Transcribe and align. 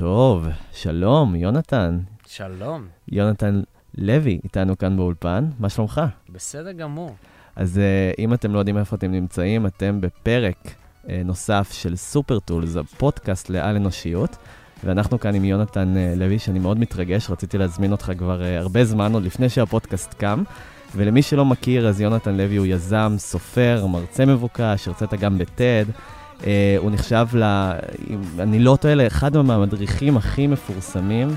טוב, 0.00 0.46
שלום, 0.72 1.34
יונתן. 1.34 1.98
שלום. 2.26 2.86
יונתן 3.08 3.62
לוי 3.98 4.40
איתנו 4.44 4.78
כאן 4.78 4.96
באולפן, 4.96 5.44
מה 5.58 5.68
שלומך? 5.68 6.00
בסדר 6.28 6.72
גמור. 6.72 7.14
אז 7.56 7.76
uh, 7.76 8.14
אם 8.18 8.34
אתם 8.34 8.54
לא 8.54 8.58
יודעים 8.58 8.78
איפה 8.78 8.96
אתם 8.96 9.12
נמצאים, 9.12 9.66
אתם 9.66 10.00
בפרק 10.00 10.56
uh, 10.66 11.08
נוסף 11.24 11.68
של 11.72 11.96
סופר 11.96 12.38
טולס, 12.38 12.76
הפודקאסט 12.76 13.50
לעל 13.50 13.76
אנושיות, 13.76 14.36
ואנחנו 14.84 15.20
כאן 15.20 15.34
עם 15.34 15.44
יונתן 15.44 15.94
uh, 15.94 16.18
לוי, 16.18 16.38
שאני 16.38 16.58
מאוד 16.58 16.78
מתרגש, 16.78 17.30
רציתי 17.30 17.58
להזמין 17.58 17.92
אותך 17.92 18.12
כבר 18.18 18.40
uh, 18.40 18.60
הרבה 18.60 18.84
זמן, 18.84 19.12
עוד 19.12 19.22
לפני 19.22 19.48
שהפודקאסט 19.48 20.14
קם. 20.14 20.42
ולמי 20.96 21.22
שלא 21.22 21.44
מכיר, 21.44 21.88
אז 21.88 22.00
יונתן 22.00 22.36
לוי 22.36 22.56
הוא 22.56 22.66
יזם, 22.66 23.14
סופר, 23.18 23.86
מרצה 23.86 24.26
מבוקש, 24.26 24.88
הרצית 24.88 25.14
גם 25.14 25.38
בטד. 25.38 25.84
Uh, 26.40 26.44
הוא 26.78 26.90
נחשב, 26.90 27.26
ל, 27.34 27.72
אם 28.10 28.20
אני 28.38 28.58
לא 28.58 28.78
טועה, 28.80 28.94
לאחד 28.94 29.36
מהמדריכים 29.36 30.16
הכי 30.16 30.46
מפורסמים 30.46 31.28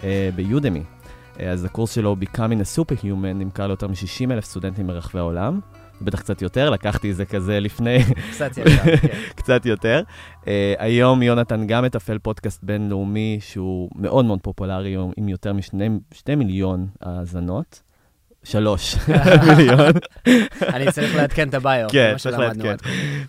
uh, 0.00 0.04
ביודמי. 0.34 0.82
Uh, 1.36 1.42
אז 1.42 1.64
הקורס 1.64 1.94
שלו, 1.94 2.16
Becoming 2.20 2.36
a 2.36 2.78
Superhuman, 2.78 3.34
נמכר 3.34 3.66
ליותר 3.66 3.88
מ-60 3.88 4.32
אלף 4.32 4.44
סטודנטים 4.44 4.86
ברחבי 4.86 5.18
העולם. 5.18 5.60
בטח 6.02 6.20
קצת 6.20 6.42
יותר, 6.42 6.70
לקחתי 6.70 7.10
את 7.10 7.16
זה 7.16 7.24
כזה 7.24 7.60
לפני... 7.60 7.98
קצת 8.30 8.56
יותר, 8.56 8.96
כן. 8.96 9.08
קצת 9.38 9.66
יותר. 9.66 10.02
Uh, 10.42 10.46
היום 10.78 11.22
יונתן 11.22 11.66
גם 11.66 11.84
מתפעל 11.84 12.18
פודקאסט 12.18 12.64
בינלאומי 12.64 13.38
שהוא 13.40 13.90
מאוד 13.96 14.24
מאוד 14.24 14.40
פופולרי, 14.42 14.96
עם 15.16 15.28
יותר 15.28 15.52
משני 15.52 15.88
מיליון 16.36 16.86
האזנות. 17.00 17.82
שלוש 18.44 18.96
מיליון. 19.48 19.92
אני 20.62 20.92
צריך 20.92 21.16
לעדכן 21.16 21.48
את 21.48 21.54
הביו. 21.54 21.88
כן, 21.92 22.14
צריך 22.18 22.38
לעדכן. 22.38 22.76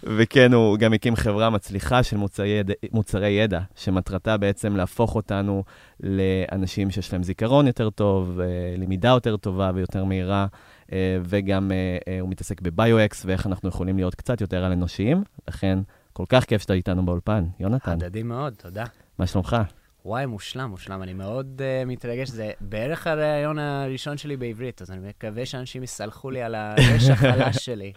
וכן, 0.03 0.53
הוא 0.53 0.77
גם 0.77 0.93
הקים 0.93 1.15
חברה 1.15 1.49
מצליחה 1.49 2.03
של 2.03 2.17
מוצרי 2.17 2.47
ידע, 2.47 2.73
מוצרי 2.91 3.29
ידע, 3.29 3.59
שמטרתה 3.75 4.37
בעצם 4.37 4.75
להפוך 4.75 5.15
אותנו 5.15 5.63
לאנשים 5.99 6.91
שיש 6.91 7.13
להם 7.13 7.23
זיכרון 7.23 7.67
יותר 7.67 7.89
טוב, 7.89 8.39
אה, 8.39 8.45
למידה 8.77 9.09
יותר 9.09 9.37
טובה 9.37 9.71
ויותר 9.75 10.03
מהירה, 10.03 10.47
אה, 10.91 11.17
וגם 11.23 11.71
אה, 11.71 12.19
הוא 12.19 12.29
מתעסק 12.29 12.61
בביו-אקס 12.61 13.25
ואיך 13.25 13.47
אנחנו 13.47 13.69
יכולים 13.69 13.97
להיות 13.97 14.15
קצת 14.15 14.41
יותר 14.41 14.63
על 14.63 14.71
אנושיים. 14.71 15.23
לכן, 15.47 15.79
כל 16.13 16.25
כך 16.29 16.45
כיף 16.45 16.61
שאתה 16.61 16.73
איתנו 16.73 17.05
באולפן. 17.05 17.45
יונתן. 17.59 17.91
הדדי 17.91 18.23
מאוד, 18.23 18.53
תודה. 18.53 18.83
מה 19.19 19.27
שלומך? 19.27 19.57
וואי, 20.05 20.25
מושלם, 20.25 20.69
מושלם. 20.69 21.03
אני 21.03 21.13
מאוד 21.13 21.61
uh, 21.61 21.87
מתרגש. 21.87 22.29
זה 22.29 22.51
בערך 22.61 23.07
הראיון 23.07 23.59
הראשון 23.59 24.17
שלי 24.17 24.37
בעברית, 24.37 24.81
אז 24.81 24.91
אני 24.91 25.07
מקווה 25.09 25.45
שאנשים 25.45 25.83
יסלחו 25.83 26.31
לי 26.31 26.41
על 26.41 26.55
הרש 26.55 27.09
החלש 27.13 27.65
שלי. 27.65 27.93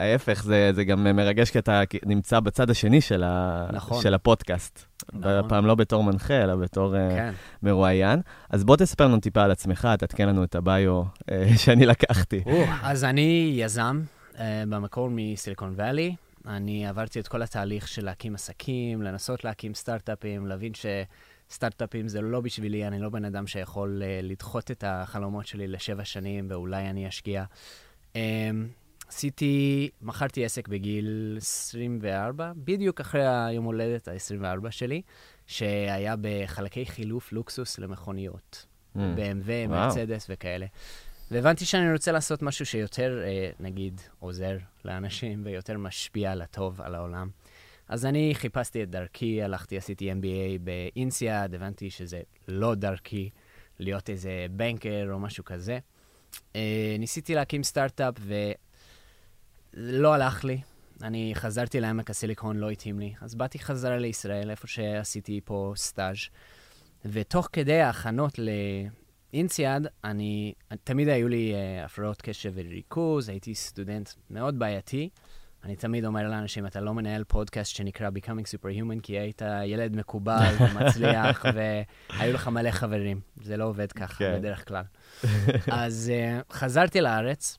ההפך, 0.00 0.42
זה, 0.42 0.70
זה 0.74 0.84
גם 0.84 1.16
מרגש 1.16 1.50
כי 1.50 1.58
אתה 1.58 1.82
נמצא 2.06 2.40
בצד 2.40 2.70
השני 2.70 3.00
של, 3.00 3.22
ה... 3.24 3.66
נכון. 3.72 4.02
של 4.02 4.14
הפודקאסט. 4.14 4.84
נכון. 5.12 5.48
פעם 5.48 5.66
לא 5.66 5.74
בתור 5.74 6.04
מנחה, 6.04 6.42
אלא 6.42 6.56
בתור 6.56 6.94
כן. 6.94 7.32
uh, 7.32 7.58
מרואיין. 7.62 8.20
אז 8.50 8.64
בוא 8.64 8.76
תספר 8.76 9.06
לנו 9.06 9.20
טיפה 9.20 9.42
על 9.42 9.50
עצמך, 9.50 9.88
תעדכן 9.98 10.28
לנו 10.28 10.44
את 10.44 10.54
הביו 10.54 11.02
uh, 11.02 11.32
שאני 11.64 11.86
לקחתי. 11.86 12.44
אז 12.82 13.04
אני 13.04 13.52
יזם 13.56 14.02
uh, 14.32 14.38
במקור 14.68 15.08
מסיליקון 15.12 15.74
וואלי. 15.76 16.14
אני 16.46 16.86
עברתי 16.86 17.20
את 17.20 17.28
כל 17.28 17.42
התהליך 17.42 17.88
של 17.88 18.04
להקים 18.04 18.34
עסקים, 18.34 19.02
לנסות 19.02 19.44
להקים 19.44 19.74
סטארט-אפים, 19.74 20.46
להבין 20.46 20.72
שסטארט-אפים 20.74 22.08
זה 22.08 22.20
לא 22.20 22.40
בשבילי, 22.40 22.86
אני 22.86 23.00
לא 23.00 23.08
בן 23.08 23.24
אדם 23.24 23.46
שיכול 23.46 24.02
uh, 24.02 24.26
לדחות 24.26 24.70
את 24.70 24.84
החלומות 24.86 25.46
שלי 25.46 25.68
לשבע 25.68 26.04
שנים 26.04 26.46
ואולי 26.50 26.90
אני 26.90 27.08
אשקיע. 27.08 27.44
Um, 28.12 28.16
עשיתי, 29.08 29.90
מכרתי 30.02 30.44
עסק 30.44 30.68
בגיל 30.68 31.34
24, 31.40 32.52
בדיוק 32.56 33.00
אחרי 33.00 33.26
היום 33.26 33.64
הולדת 33.64 34.08
ה-24 34.08 34.70
שלי, 34.70 35.02
שהיה 35.46 36.14
בחלקי 36.20 36.86
חילוף 36.86 37.32
לוקסוס 37.32 37.78
למכוניות. 37.78 38.66
Mm. 38.96 38.98
BMW, 38.98 39.68
מרצדס 39.68 40.26
וכאלה. 40.30 40.66
והבנתי 41.32 41.64
שאני 41.64 41.92
רוצה 41.92 42.12
לעשות 42.12 42.42
משהו 42.42 42.66
שיותר, 42.66 43.22
אה, 43.24 43.50
נגיד, 43.60 44.00
עוזר 44.18 44.56
לאנשים 44.84 45.42
ויותר 45.44 45.78
משפיע 45.78 46.34
לטוב 46.34 46.80
על 46.80 46.94
העולם. 46.94 47.30
אז 47.88 48.06
אני 48.06 48.32
חיפשתי 48.34 48.82
את 48.82 48.90
דרכי, 48.90 49.42
הלכתי, 49.42 49.76
עשיתי 49.76 50.12
MBA 50.12 50.58
באינסיאד, 50.64 51.54
הבנתי 51.54 51.90
שזה 51.90 52.20
לא 52.48 52.74
דרכי 52.74 53.30
להיות 53.78 54.10
איזה 54.10 54.46
בנקר 54.50 55.08
או 55.12 55.18
משהו 55.18 55.44
כזה. 55.44 55.78
אה, 56.56 56.96
ניסיתי 56.98 57.34
להקים 57.34 57.62
סטארט-אפ 57.62 58.14
ולא 59.74 60.14
הלך 60.14 60.44
לי. 60.44 60.60
אני 61.02 61.32
חזרתי 61.34 61.80
לעמק 61.80 62.10
הסיליקון, 62.10 62.56
לא 62.56 62.70
התאים 62.70 62.98
לי. 62.98 63.14
אז 63.20 63.34
באתי 63.34 63.58
חזרה 63.58 63.98
לישראל, 63.98 64.50
איפה 64.50 64.66
שעשיתי 64.66 65.40
פה 65.44 65.72
סטאז', 65.76 66.16
ותוך 67.04 67.48
כדי 67.52 67.80
ההכנות 67.80 68.38
ל... 68.38 68.48
אינסיאד, 69.32 69.86
אני, 70.04 70.54
תמיד 70.84 71.08
היו 71.08 71.28
לי 71.28 71.54
uh, 71.54 71.84
הפרעות 71.84 72.22
קשב 72.22 72.52
וריכוז, 72.54 73.28
הייתי 73.28 73.54
סטודנט 73.54 74.10
מאוד 74.30 74.58
בעייתי. 74.58 75.08
אני 75.64 75.76
תמיד 75.76 76.04
אומר 76.04 76.28
לאנשים, 76.28 76.66
אתה 76.66 76.80
לא 76.80 76.94
מנהל 76.94 77.24
פודקאסט 77.24 77.74
שנקרא 77.74 78.10
Becoming 78.10 78.44
Superhuman, 78.58 79.00
כי 79.02 79.18
היית 79.18 79.42
ילד 79.64 79.96
מקובל 79.96 80.54
ומצליח, 80.60 81.44
והיו 81.54 82.32
לך 82.32 82.48
מלא 82.48 82.70
חברים. 82.70 83.20
זה 83.42 83.56
לא 83.56 83.64
עובד 83.64 83.92
ככה. 83.92 84.18
כן. 84.18 84.38
בדרך 84.38 84.68
כלל. 84.68 84.84
אז 85.70 86.12
uh, 86.12 86.54
חזרתי 86.54 87.00
לארץ, 87.00 87.58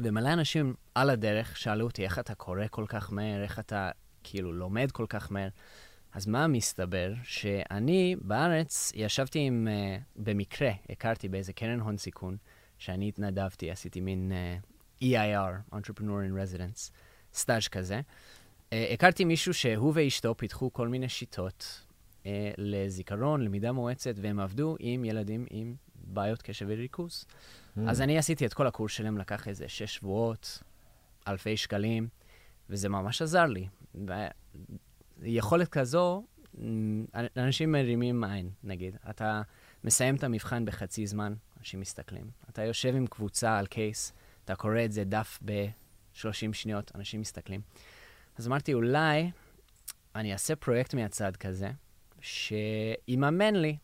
ומלא 0.00 0.32
אנשים 0.32 0.74
על 0.94 1.10
הדרך 1.10 1.56
שאלו 1.56 1.86
אותי, 1.86 2.04
איך 2.04 2.18
אתה 2.18 2.34
קורא 2.34 2.64
כל 2.70 2.84
כך 2.88 3.12
מהר, 3.12 3.42
איך 3.42 3.58
אתה 3.58 3.90
כאילו 4.24 4.52
לומד 4.52 4.90
כל 4.90 5.06
כך 5.08 5.32
מהר. 5.32 5.48
אז 6.14 6.26
מה 6.26 6.46
מסתבר? 6.46 7.12
שאני 7.22 8.16
בארץ 8.20 8.92
ישבתי 8.94 9.38
עם, 9.38 9.68
uh, 9.70 10.02
במקרה, 10.16 10.70
הכרתי 10.90 11.28
באיזה 11.28 11.52
קרן 11.52 11.80
הון 11.80 11.96
סיכון, 11.96 12.36
שאני 12.78 13.08
התנדבתי, 13.08 13.70
עשיתי 13.70 14.00
מין 14.00 14.32
uh, 15.00 15.04
EIR, 15.04 15.74
Entrepreneur 15.74 16.00
in 16.00 16.34
Residence, 16.34 16.90
סטאז' 17.34 17.68
כזה. 17.68 18.00
Uh, 18.00 18.74
הכרתי 18.92 19.24
מישהו 19.24 19.54
שהוא 19.54 19.92
ואשתו 19.94 20.34
פיתחו 20.36 20.72
כל 20.72 20.88
מיני 20.88 21.08
שיטות 21.08 21.82
uh, 22.22 22.26
לזיכרון, 22.58 23.40
למידה 23.40 23.72
מואצת, 23.72 24.14
והם 24.16 24.40
עבדו 24.40 24.76
עם 24.78 25.04
ילדים 25.04 25.46
עם 25.50 25.74
בעיות 25.94 26.42
קשב 26.42 26.66
וריכוז. 26.68 27.24
Mm. 27.24 27.80
אז 27.88 28.00
אני 28.00 28.18
עשיתי 28.18 28.46
את 28.46 28.54
כל 28.54 28.66
הקורס 28.66 28.92
שלהם, 28.92 29.18
לקח 29.18 29.48
איזה 29.48 29.68
שש 29.68 29.94
שבועות, 29.94 30.62
אלפי 31.28 31.56
שקלים, 31.56 32.08
וזה 32.70 32.88
ממש 32.88 33.22
עזר 33.22 33.46
לי. 33.46 33.68
יכולת 35.22 35.68
כזו, 35.68 36.24
אנשים 37.36 37.72
מרימים 37.72 38.24
עין, 38.24 38.50
נגיד. 38.62 38.96
אתה 39.10 39.42
מסיים 39.84 40.16
את 40.16 40.24
המבחן 40.24 40.64
בחצי 40.64 41.06
זמן, 41.06 41.34
אנשים 41.58 41.80
מסתכלים. 41.80 42.30
אתה 42.50 42.62
יושב 42.62 42.96
עם 42.96 43.06
קבוצה 43.06 43.58
על 43.58 43.66
קייס, 43.66 44.12
אתה 44.44 44.56
קורא 44.56 44.84
את 44.84 44.92
זה 44.92 45.04
דף 45.04 45.38
ב-30 45.44 46.52
שניות, 46.52 46.92
אנשים 46.94 47.20
מסתכלים. 47.20 47.60
אז 48.36 48.46
אמרתי, 48.48 48.74
אולי 48.74 49.30
אני 50.14 50.32
אעשה 50.32 50.56
פרויקט 50.56 50.94
מהצד 50.94 51.36
כזה, 51.36 51.70
שיממן 52.20 53.54
לי 53.54 53.76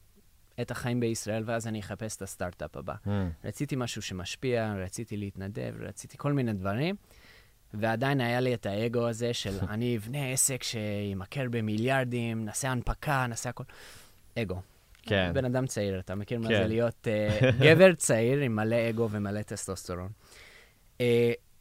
את 0.60 0.70
החיים 0.70 1.00
בישראל, 1.00 1.42
ואז 1.46 1.66
אני 1.66 1.80
אחפש 1.80 2.16
את 2.16 2.22
הסטארט-אפ 2.22 2.76
הבא. 2.76 2.94
Mm. 3.04 3.08
רציתי 3.44 3.76
משהו 3.76 4.02
שמשפיע, 4.02 4.74
רציתי 4.74 5.16
להתנדב, 5.16 5.74
רציתי 5.80 6.18
כל 6.18 6.32
מיני 6.32 6.52
דברים. 6.52 6.96
ועדיין 7.74 8.20
היה 8.20 8.40
לי 8.40 8.54
את 8.54 8.66
האגו 8.66 9.08
הזה 9.08 9.34
של 9.34 9.58
אני 9.70 9.96
אבנה 9.96 10.32
עסק 10.32 10.62
שימכר 10.62 11.44
במיליארדים, 11.50 12.44
נעשה 12.44 12.70
הנפקה, 12.70 13.26
נעשה 13.26 13.50
הכל. 13.50 13.64
אגו. 14.38 14.60
כן. 15.02 15.30
בן 15.34 15.44
אדם 15.44 15.66
צעיר, 15.66 16.00
אתה 16.00 16.14
מכיר 16.14 16.38
כן. 16.38 16.44
מה 16.44 16.48
זה 16.48 16.66
להיות 16.66 17.06
uh, 17.06 17.44
גבר 17.64 17.94
צעיר 17.94 18.38
עם 18.38 18.56
מלא 18.56 18.90
אגו 18.90 19.08
ומלא 19.10 19.42
טסטוסטרון. 19.42 20.08
Uh, 20.98 21.02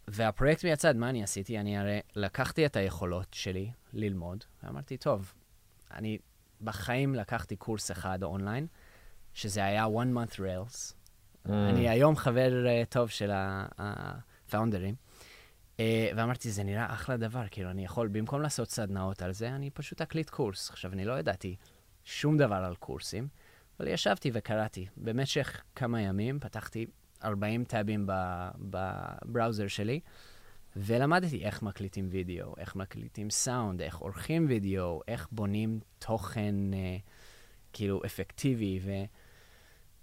והפרויקט 0.08 0.66
מהצד, 0.66 0.96
מה 0.96 1.10
אני 1.10 1.24
עשיתי? 1.24 1.60
אני 1.60 1.78
הרי 1.78 2.00
לקחתי 2.16 2.66
את 2.66 2.76
היכולות 2.76 3.28
שלי 3.32 3.72
ללמוד, 3.94 4.44
ואמרתי, 4.64 4.98
טוב, 4.98 5.34
אני 5.94 6.18
בחיים 6.62 7.16
לקחתי 7.16 7.56
קורס 7.56 7.92
אחד 7.92 8.24
אונליין, 8.24 8.68
שזה 9.34 9.66
היה 9.66 9.86
one 9.86 10.18
month 10.18 10.36
rails. 10.36 10.94
Mm. 11.46 11.50
אני 11.50 11.90
היום 11.90 12.16
חבר 12.16 12.52
uh, 12.66 12.86
טוב 12.90 13.10
של 13.10 13.32
הפאונדרים. 13.34 14.96
Uh, 14.96 15.09
ואמרתי, 16.16 16.52
זה 16.52 16.64
נראה 16.64 16.94
אחלה 16.94 17.18
דבר, 17.18 17.44
כאילו, 17.52 17.70
אני 17.70 17.86
יכול, 17.86 18.08
במקום 18.08 18.42
לעשות 18.42 18.72
סדנאות 18.72 19.22
על 19.22 19.34
זה, 19.34 19.50
אני 19.50 19.70
פשוט 19.70 20.02
אקליט 20.02 20.30
קורס. 20.30 20.70
עכשיו, 20.70 20.94
אני 20.94 21.06
לא 21.06 21.20
ידעתי 21.20 21.56
שום 22.04 22.38
דבר 22.38 22.56
על 22.56 22.76
קורסים, 22.76 23.28
אבל 23.80 23.88
ישבתי 23.88 24.32
וקראתי. 24.34 24.88
במשך 24.98 25.62
כמה 25.76 26.02
ימים 26.02 26.40
פתחתי 26.40 26.86
40 27.24 27.64
טאבים 27.64 28.08
ב 28.60 28.73
browser 28.73 29.68
שלי, 29.68 30.00
ולמדתי 30.76 31.46
איך 31.46 31.62
מקליטים 31.62 32.08
וידאו, 32.12 32.54
איך 32.58 32.76
מקליטים 32.76 33.30
סאונד, 33.30 33.82
איך 33.82 33.98
עורכים 33.98 34.46
וידאו, 34.50 35.02
איך 35.08 35.28
בונים 35.32 35.80
תוכן 36.00 36.56
uh, 36.72 37.10
כאילו 37.74 38.02
אפקטיבי, 38.06 38.80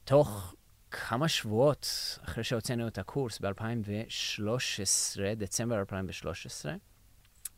ותוך 0.05 0.55
כמה 0.97 1.29
שבועות 1.29 1.89
אחרי 2.25 2.45
שהוצאנו 2.45 2.89
את 2.89 2.99
הקורס 2.99 3.39
ב-2013, 3.39 5.21
דצמבר 5.37 5.79
2013, 5.79 6.75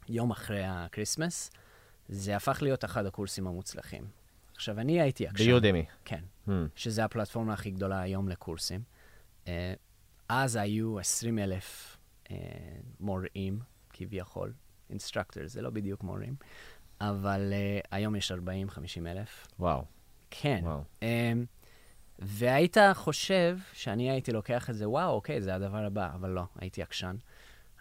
יום 0.09 0.31
אחרי 0.31 0.65
ה 0.65 0.72
Christmas, 0.72 1.51
זה 2.09 2.37
הפך 2.37 2.59
להיות 2.63 2.85
אחד 2.85 3.07
הקורסים 3.07 3.47
המוצלחים. 3.47 4.05
עכשיו, 4.55 4.81
אני 4.81 5.01
הייתי 5.01 5.27
עקשן. 5.27 5.45
ביודמי. 5.45 5.85
כן. 6.05 6.21
Hmm. 6.47 6.51
שזה 6.77 7.05
הפלטפורמה 7.05 7.53
הכי 7.53 7.71
גדולה 7.71 8.01
היום 8.01 8.29
לקורסים. 8.29 8.83
אה, 9.49 9.75
אז 10.29 10.57
היו 10.57 10.99
20 10.99 11.39
אלף 11.39 11.97
אה, 12.31 12.37
מורים, 13.01 13.61
כביכול, 13.91 14.53
instructor, 14.91 15.43
זה 15.47 15.63
לא 15.63 15.71
בדיוק 15.71 16.03
מורים, 16.03 16.37
אבל 17.01 17.53
אה, 17.53 17.81
היום 17.91 18.17
יש 18.17 18.33
40-50 18.33 18.37
אלף. 19.07 19.47
וואו, 19.59 19.85
כן. 20.31 20.61
וואו. 20.63 20.83
אה, 21.03 21.33
והיית 22.19 22.77
חושב 22.95 23.59
שאני 23.73 24.11
הייתי 24.11 24.33
לוקח 24.33 24.71
את 24.71 24.75
זה, 24.75 24.89
וואו, 24.89 25.11
אוקיי, 25.11 25.43
זה 25.43 25.55
הדבר 25.55 25.85
הבא, 25.85 26.11
אבל 26.15 26.31
לא, 26.31 26.43
הייתי 26.61 26.83
עקשן. 26.83 27.17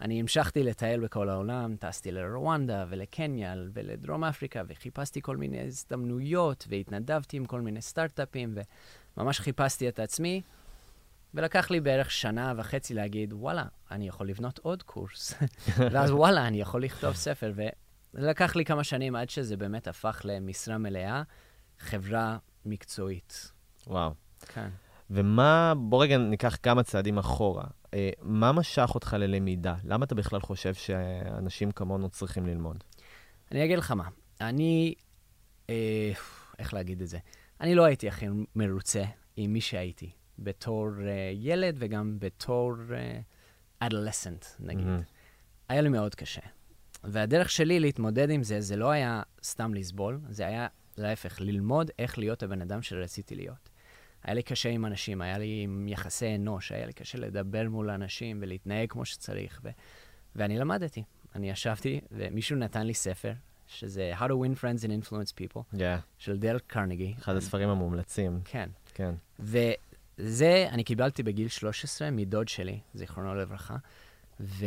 אני 0.00 0.20
המשכתי 0.20 0.62
לטייל 0.62 1.00
בכל 1.00 1.28
העולם, 1.28 1.76
טסתי 1.76 2.10
לרואנדה 2.10 2.84
ולקניה 2.88 3.54
ולדרום 3.72 4.24
אפריקה, 4.24 4.62
וחיפשתי 4.68 5.22
כל 5.22 5.36
מיני 5.36 5.60
הזדמנויות, 5.60 6.66
והתנדבתי 6.68 7.36
עם 7.36 7.44
כל 7.44 7.60
מיני 7.60 7.82
סטארט-אפים, 7.82 8.54
וממש 9.16 9.40
חיפשתי 9.40 9.88
את 9.88 9.98
עצמי, 9.98 10.42
ולקח 11.34 11.70
לי 11.70 11.80
בערך 11.80 12.10
שנה 12.10 12.52
וחצי 12.56 12.94
להגיד, 12.94 13.32
וואלה, 13.32 13.64
אני 13.90 14.08
יכול 14.08 14.28
לבנות 14.28 14.58
עוד 14.58 14.82
קורס, 14.82 15.34
ואז 15.92 16.10
וואלה, 16.10 16.46
אני 16.46 16.60
יכול 16.60 16.84
לכתוב 16.84 17.14
ספר, 17.14 17.52
ולקח 18.14 18.56
לי 18.56 18.64
כמה 18.64 18.84
שנים 18.84 19.16
עד 19.16 19.30
שזה 19.30 19.56
באמת 19.56 19.88
הפך 19.88 20.20
למשרה 20.24 20.78
מלאה, 20.78 21.22
חברה 21.78 22.38
מקצועית. 22.66 23.52
וואו. 23.86 24.27
כן. 24.42 24.68
ומה, 25.10 25.74
בוא 25.76 26.02
רגע 26.02 26.18
ניקח 26.18 26.56
כמה 26.62 26.82
צעדים 26.82 27.18
אחורה. 27.18 27.64
אה, 27.94 28.10
מה 28.22 28.52
משך 28.52 28.90
אותך 28.94 29.16
ללמידה? 29.18 29.74
למה 29.84 30.04
אתה 30.04 30.14
בכלל 30.14 30.40
חושב 30.40 30.74
שאנשים 30.74 31.70
כמונו 31.70 32.08
צריכים 32.08 32.46
ללמוד? 32.46 32.84
אני 33.52 33.64
אגיד 33.64 33.78
לך 33.78 33.90
מה, 33.90 34.08
אני, 34.40 34.94
אה, 35.70 36.12
איך 36.58 36.74
להגיד 36.74 37.02
את 37.02 37.08
זה? 37.08 37.18
אני 37.60 37.74
לא 37.74 37.84
הייתי 37.84 38.08
הכי 38.08 38.26
מרוצה 38.56 39.04
עם 39.36 39.52
מי 39.52 39.60
שהייתי, 39.60 40.10
בתור 40.38 40.88
אה, 41.06 41.30
ילד 41.34 41.76
וגם 41.78 42.16
בתור 42.18 42.72
אה, 42.92 43.88
adolescent, 43.88 44.46
נגיד. 44.60 44.86
מהמם. 44.86 45.02
היה 45.68 45.80
לי 45.80 45.88
מאוד 45.88 46.14
קשה. 46.14 46.40
והדרך 47.04 47.50
שלי 47.50 47.80
להתמודד 47.80 48.30
עם 48.30 48.42
זה, 48.42 48.60
זה 48.60 48.76
לא 48.76 48.90
היה 48.90 49.22
סתם 49.42 49.74
לסבול, 49.74 50.20
זה 50.28 50.46
היה 50.46 50.66
להפך, 50.98 51.40
ללמוד 51.40 51.90
איך 51.98 52.18
להיות 52.18 52.42
הבן 52.42 52.62
אדם 52.62 52.82
שרציתי 52.82 53.34
להיות. 53.34 53.67
היה 54.24 54.34
לי 54.34 54.42
קשה 54.42 54.68
עם 54.68 54.86
אנשים, 54.86 55.22
היה 55.22 55.38
לי 55.38 55.60
עם 55.64 55.88
יחסי 55.88 56.34
אנוש, 56.34 56.72
היה 56.72 56.86
לי 56.86 56.92
קשה 56.92 57.18
לדבר 57.18 57.68
מול 57.68 57.90
אנשים 57.90 58.38
ולהתנהג 58.42 58.90
כמו 58.90 59.04
שצריך, 59.04 59.60
ו... 59.64 59.68
ואני 60.36 60.58
למדתי. 60.58 61.02
אני 61.34 61.50
ישבתי, 61.50 62.00
ומישהו 62.12 62.56
נתן 62.56 62.86
לי 62.86 62.94
ספר, 62.94 63.32
שזה 63.66 64.12
How 64.18 64.22
to 64.22 64.32
Win 64.32 64.60
Friends 64.60 64.82
and 64.84 64.90
Influence 65.06 65.32
People, 65.40 65.74
Yeah, 65.74 66.00
של 66.18 66.38
דל 66.38 66.58
קרנגי. 66.58 67.14
אחד 67.18 67.36
הספרים 67.36 67.68
המומלצים, 67.68 68.40
כן. 68.44 68.68
כן. 68.94 69.14
וזה 69.38 70.66
אני 70.70 70.84
קיבלתי 70.84 71.22
בגיל 71.22 71.48
13 71.48 72.10
מדוד 72.10 72.48
שלי, 72.48 72.80
זיכרונו 72.94 73.34
לברכה, 73.34 73.76
וזו 74.40 74.60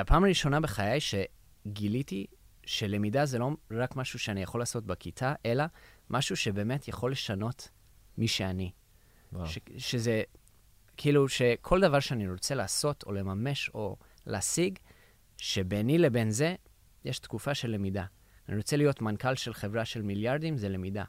הפעם 0.00 0.24
הראשונה 0.24 0.60
בחיי 0.60 0.98
שגיליתי 1.00 2.26
שלמידה 2.68 3.26
זה 3.26 3.38
לא 3.38 3.50
רק 3.70 3.96
משהו 3.96 4.18
שאני 4.18 4.42
יכול 4.42 4.60
לעשות 4.60 4.86
בכיתה, 4.86 5.34
אלא 5.46 5.64
משהו 6.10 6.36
שבאמת 6.36 6.88
יכול 6.88 7.12
לשנות 7.12 7.68
מי 8.18 8.28
שאני. 8.28 8.72
וואו. 9.32 9.46
ש, 9.46 9.58
שזה, 9.76 10.22
כאילו, 10.96 11.28
שכל 11.28 11.80
דבר 11.80 12.00
שאני 12.00 12.30
רוצה 12.30 12.54
לעשות 12.54 13.04
או 13.06 13.12
לממש 13.12 13.70
או 13.74 13.96
להשיג, 14.26 14.78
שביני 15.36 15.98
לבין 15.98 16.30
זה 16.30 16.54
יש 17.04 17.18
תקופה 17.18 17.54
של 17.54 17.70
למידה. 17.70 18.04
אני 18.48 18.56
רוצה 18.56 18.76
להיות 18.76 19.02
מנכ"ל 19.02 19.34
של 19.34 19.54
חברה 19.54 19.84
של 19.84 20.02
מיליארדים, 20.02 20.56
זה 20.56 20.68
למידה. 20.68 21.04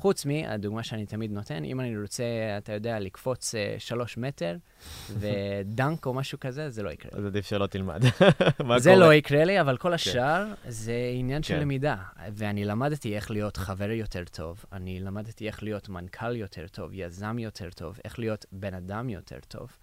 חוץ 0.00 0.26
מהדוגמה 0.26 0.82
שאני 0.82 1.06
תמיד 1.06 1.32
נותן, 1.32 1.64
אם 1.64 1.80
אני 1.80 1.98
רוצה, 1.98 2.24
אתה 2.58 2.72
יודע, 2.72 2.98
לקפוץ 2.98 3.54
אה, 3.54 3.74
שלוש 3.78 4.18
מטר 4.18 4.56
ודנק 5.20 6.06
או 6.06 6.14
משהו 6.14 6.40
כזה, 6.40 6.70
זה 6.70 6.82
לא 6.82 6.90
יקרה. 6.90 7.10
אז 7.14 7.24
עדיף 7.24 7.46
שלא 7.46 7.66
תלמד. 7.66 8.02
זה? 8.76 8.96
לא 8.96 9.14
יקרה 9.14 9.44
לי, 9.44 9.60
אבל 9.60 9.76
כל 9.76 9.92
השאר 9.92 10.46
זה 10.68 10.94
עניין 11.14 11.42
של 11.42 11.54
כן. 11.54 11.60
למידה. 11.60 11.96
ואני 12.32 12.64
למדתי 12.64 13.16
איך 13.16 13.30
להיות 13.30 13.56
חבר 13.56 13.90
יותר 13.90 14.24
טוב, 14.24 14.64
אני 14.72 15.00
למדתי 15.00 15.46
איך 15.46 15.62
להיות 15.62 15.88
מנכ"ל 15.88 16.36
יותר 16.36 16.66
טוב, 16.66 16.90
יזם 16.92 17.38
יותר 17.38 17.70
טוב, 17.70 17.98
איך 18.04 18.18
להיות 18.18 18.46
בן 18.52 18.74
אדם 18.74 19.08
יותר 19.08 19.38
טוב, 19.48 19.76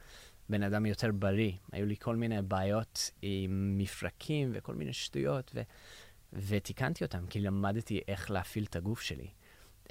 בן 0.49 0.63
אדם 0.63 0.85
יותר 0.85 1.11
בריא. 1.11 1.51
היו 1.71 1.85
לי 1.85 1.95
כל 1.99 2.15
מיני 2.15 2.41
בעיות 2.41 3.11
עם 3.21 3.75
מפרקים 3.77 4.51
וכל 4.53 4.73
מיני 4.73 4.93
שטויות, 4.93 5.51
ו- 5.55 5.61
ותיקנתי 6.33 7.03
אותם, 7.03 7.25
כי 7.29 7.39
למדתי 7.39 8.01
איך 8.07 8.31
להפעיל 8.31 8.65
את 8.69 8.75
הגוף 8.75 9.01
שלי. 9.01 9.27
Uh, 9.87 9.89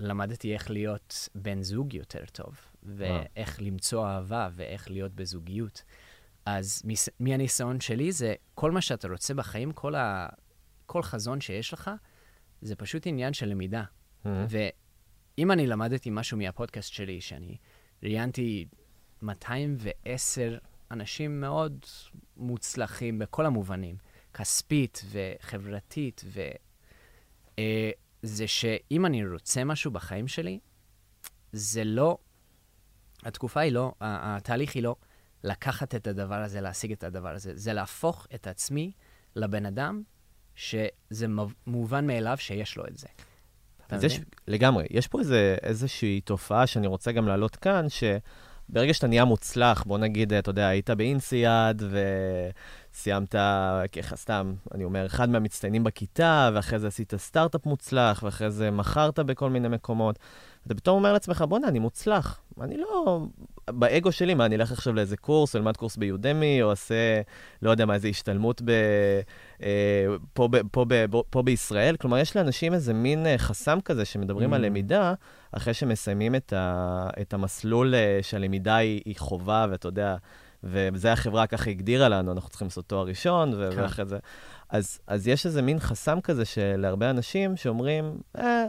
למדתי 0.00 0.54
איך 0.54 0.70
להיות 0.70 1.28
בן 1.34 1.62
זוג 1.62 1.94
יותר 1.94 2.24
טוב, 2.32 2.56
ואיך 2.82 3.62
למצוא 3.62 4.06
אהבה 4.06 4.48
ואיך 4.54 4.90
להיות 4.90 5.12
בזוגיות. 5.14 5.82
אז 6.46 6.82
מס- 6.84 7.08
מהניסיון 7.20 7.80
שלי 7.80 8.12
זה 8.12 8.34
כל 8.54 8.70
מה 8.70 8.80
שאתה 8.80 9.08
רוצה 9.08 9.34
בחיים, 9.34 9.72
כל, 9.72 9.94
ה... 9.94 10.28
כל 10.86 11.02
חזון 11.02 11.40
שיש 11.40 11.72
לך, 11.72 11.90
זה 12.62 12.76
פשוט 12.76 13.06
עניין 13.06 13.32
של 13.32 13.48
למידה. 13.48 13.84
מהמם. 14.24 14.46
ואם 14.48 15.50
אני 15.50 15.66
למדתי 15.66 16.10
משהו 16.12 16.38
מהפודקאסט 16.38 16.92
שלי, 16.92 17.20
שאני 17.20 17.56
ראיינתי 18.02 18.66
210 19.22 20.58
אנשים 20.90 21.40
מאוד 21.40 21.84
מוצלחים 22.36 23.18
בכל 23.18 23.46
המובנים, 23.46 23.96
כספית 24.34 25.04
וחברתית, 25.10 26.22
ו... 26.24 26.40
אה, 27.58 27.90
זה 28.24 28.46
שאם 28.46 29.06
אני 29.06 29.26
רוצה 29.26 29.64
משהו 29.64 29.90
בחיים 29.90 30.28
שלי, 30.28 30.58
זה 31.52 31.84
לא, 31.84 32.18
התקופה 33.22 33.60
היא 33.60 33.72
לא, 33.72 33.92
התהליך 34.00 34.74
היא 34.74 34.82
לא 34.82 34.96
לקחת 35.44 35.94
את 35.94 36.06
הדבר 36.06 36.34
הזה, 36.34 36.60
להשיג 36.60 36.92
את 36.92 37.04
הדבר 37.04 37.34
הזה, 37.34 37.52
זה 37.54 37.72
להפוך 37.72 38.26
את 38.34 38.46
עצמי 38.46 38.92
לבן 39.36 39.66
אדם 39.66 40.02
שזה 40.54 41.28
מוב- 41.28 41.54
מובן 41.66 42.06
מאליו 42.06 42.36
שיש 42.38 42.76
לו 42.76 42.86
את 42.86 42.98
זה. 42.98 43.08
אז 43.90 44.04
יש? 44.04 44.20
לגמרי, 44.48 44.86
יש 44.90 45.08
פה 45.08 45.18
איזה, 45.20 45.56
איזושהי 45.62 46.20
תופעה 46.20 46.66
שאני 46.66 46.86
רוצה 46.86 47.12
גם 47.12 47.28
להעלות 47.28 47.56
כאן, 47.56 47.86
שברגע 47.88 48.94
שאתה 48.94 49.06
נהיה 49.06 49.24
מוצלח, 49.24 49.82
בוא 49.82 49.98
נגיד, 49.98 50.32
אתה 50.32 50.50
יודע, 50.50 50.66
היית 50.68 50.90
באינסיאד 50.90 51.82
וסיימת, 52.94 53.34
ככה 53.92 54.16
סתם, 54.16 54.54
אני 54.74 54.84
אומר, 54.84 55.06
אחד 55.06 55.28
מהמצטיינים 55.28 55.84
בכיתה, 55.84 56.50
ואחרי 56.54 56.78
זה 56.78 56.86
עשית 56.86 57.14
סטארט-אפ 57.16 57.66
מוצלח, 57.66 58.22
ואחרי 58.22 58.50
זה 58.50 58.70
מכרת 58.70 59.18
בכל 59.18 59.50
מיני 59.50 59.68
מקומות. 59.68 60.18
אתה 60.66 60.74
פתאום 60.74 60.96
אומר 60.96 61.12
לעצמך, 61.12 61.44
בוא'נה, 61.48 61.68
אני 61.68 61.78
מוצלח. 61.78 62.40
אני 62.60 62.76
לא... 62.76 63.20
באגו 63.70 64.12
שלי, 64.12 64.34
מה, 64.34 64.46
אני 64.46 64.56
אלך 64.56 64.72
עכשיו 64.72 64.92
לאיזה 64.92 65.16
קורס, 65.16 65.54
או 65.54 65.60
אלמד 65.60 65.76
קורס 65.76 65.96
ביודמי, 65.96 66.62
או 66.62 66.70
אעשה, 66.70 67.20
לא 67.62 67.70
יודע 67.70 67.86
מה, 67.86 67.94
איזה 67.94 68.08
השתלמות 68.08 68.62
ב... 68.64 68.70
אה, 69.62 70.06
פה, 70.32 70.48
ב, 70.48 70.56
פה, 70.70 70.84
ב, 70.88 71.06
פה 71.30 71.42
בישראל. 71.42 71.96
כלומר, 71.96 72.18
יש 72.18 72.36
לאנשים 72.36 72.74
איזה 72.74 72.94
מין 72.94 73.26
אה, 73.26 73.38
חסם 73.38 73.78
כזה 73.84 74.04
שמדברים 74.04 74.52
Mm. 74.52 74.56
על 74.56 74.66
למידה, 74.66 75.14
אחרי 75.52 75.74
שמסיימים 75.74 76.34
את, 76.34 76.52
ה, 76.52 77.08
את 77.20 77.34
המסלול 77.34 77.94
אה, 77.94 78.18
שהלמידה 78.22 78.76
היא, 78.76 79.02
היא 79.04 79.16
חובה, 79.18 79.66
ואתה 79.70 79.88
יודע, 79.88 80.16
וזה 80.64 81.12
החברה 81.12 81.46
ככה 81.46 81.70
הגדירה 81.70 82.08
לנו, 82.08 82.32
אנחנו 82.32 82.48
צריכים 82.48 82.66
לעשות 82.66 82.84
תואר 82.86 83.06
ראשון, 83.06 83.54
ו- 83.56 83.70
כן. 83.74 83.82
ואחרי 83.82 84.06
זה. 84.06 84.18
אז, 84.68 85.00
אז 85.06 85.28
יש 85.28 85.46
איזה 85.46 85.62
מין 85.62 85.80
חסם 85.80 86.20
כזה 86.20 86.44
שלהרבה 86.44 87.10
אנשים 87.10 87.56
שאומרים, 87.56 88.18
אה, 88.38 88.64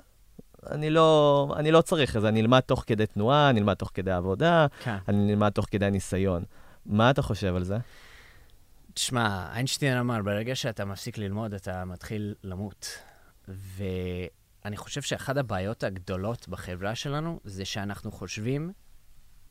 אני 0.72 0.90
לא, 0.90 1.48
אני 1.58 1.72
לא 1.72 1.82
צריך 1.82 2.16
את 2.16 2.22
זה, 2.22 2.28
אני 2.28 2.42
אלמד 2.42 2.60
תוך 2.60 2.84
כדי 2.88 3.06
תנועה, 3.06 3.50
אני 3.50 3.60
אלמד 3.60 3.74
תוך 3.74 3.92
כדי 3.94 4.12
עבודה, 4.12 4.68
כן. 4.84 4.98
אני 5.08 5.34
אלמד 5.34 5.50
תוך 5.50 5.66
כדי 5.72 5.92
ניסיון. 5.92 6.44
מה 6.86 7.10
אתה 7.10 7.22
חושב 7.22 7.56
על 7.56 7.64
זה? 7.64 7.78
תשמע, 8.94 9.48
איינשטיין 9.54 9.98
אמר, 9.98 10.22
ברגע 10.22 10.56
שאתה 10.56 10.86
מפסיק 10.86 11.18
ללמוד, 11.18 11.54
אתה 11.54 11.86
מתחיל 11.86 12.36
למות. 12.44 12.88
ואני 13.48 14.78
חושב 14.78 15.02
שאחת 15.02 15.38
הבעיות 15.38 15.84
הגדולות 15.84 16.48
בחברה 16.48 16.96
שלנו 16.96 17.40
זה 17.44 17.66
שאנחנו 17.66 18.12
חושבים 18.12 18.72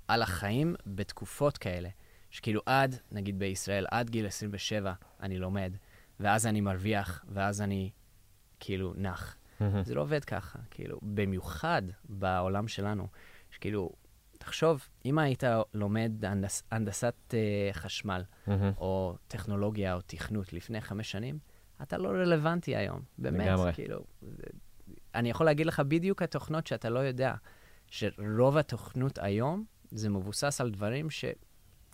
על 0.09 0.23
החיים 0.23 0.75
בתקופות 0.87 1.59
כאלה. 1.59 1.89
שכאילו 2.35 2.61
עד, 2.67 2.97
נגיד 3.13 3.39
בישראל, 3.39 3.87
עד 3.91 4.11
גיל 4.11 4.27
27 4.27 4.93
אני 5.21 5.39
לומד, 5.39 5.77
ואז 6.21 6.47
אני 6.47 6.61
מרוויח, 6.61 7.25
ואז 7.29 7.61
אני 7.61 7.91
כאילו 8.61 8.95
נח. 8.97 9.37
זה 9.85 9.95
לא 9.95 10.01
עובד 10.01 10.25
ככה, 10.25 10.59
כאילו, 10.71 10.99
במיוחד 11.03 11.83
בעולם 12.09 12.69
שלנו, 12.69 13.07
שכאילו, 13.51 13.91
תחשוב, 14.39 14.89
אם 15.05 15.19
היית 15.19 15.43
לומד 15.75 16.25
הנדס, 16.25 16.63
הנדסת 16.71 17.15
uh, 17.31 17.35
חשמל. 17.75 18.23
או 18.77 19.17
טכנולוגיה 19.29 19.95
או 19.95 20.01
תכנות 20.07 20.53
לפני 20.53 20.81
חמש 20.81 21.11
שנים, 21.11 21.39
אתה 21.83 21.99
לא 21.99 22.09
רלוונטי 22.09 22.77
היום, 22.77 23.01
באמת. 23.19 23.47
לגמרי. 23.47 23.73
כאילו, 23.73 24.05
זה- 24.23 24.43
אני 25.15 25.31
יכול 25.31 25.47
להגיד 25.47 25.67
לך 25.67 25.81
בדיוק 25.81 26.23
התוכנות 26.23 26.67
שאתה 26.67 26.91
לא 26.91 26.99
יודע, 26.99 27.35
שרוב 27.87 28.57
התוכנות 28.57 29.19
היום 29.19 29.65
זה 29.91 30.09
מבוסס 30.11 30.61
על 30.61 30.71
דברים 30.71 31.11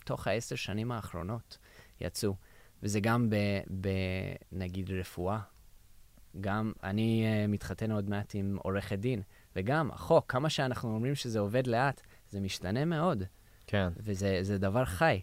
שתוך 0.01 0.27
העשר 0.27 0.55
שנים 0.55 0.91
האחרונות 0.91 1.57
יצאו. 2.01 2.35
וזה 2.83 2.99
גם 2.99 3.29
ב, 3.29 3.35
ב... 3.81 3.89
נגיד 4.51 4.91
רפואה. 4.91 5.39
גם 6.41 6.71
אני 6.83 7.25
uh, 7.25 7.51
מתחתן 7.51 7.91
עוד 7.91 8.09
מעט 8.09 8.31
עם 8.35 8.57
עורכת 8.63 8.99
דין, 8.99 9.21
וגם 9.55 9.91
החוק, 9.91 10.31
כמה 10.31 10.49
שאנחנו 10.49 10.95
אומרים 10.95 11.15
שזה 11.15 11.39
עובד 11.39 11.67
לאט, 11.67 12.01
זה 12.29 12.39
משתנה 12.39 12.85
מאוד. 12.85 13.23
כן. 13.67 13.89
וזה 13.97 14.57
דבר 14.57 14.85
חי. 14.85 15.21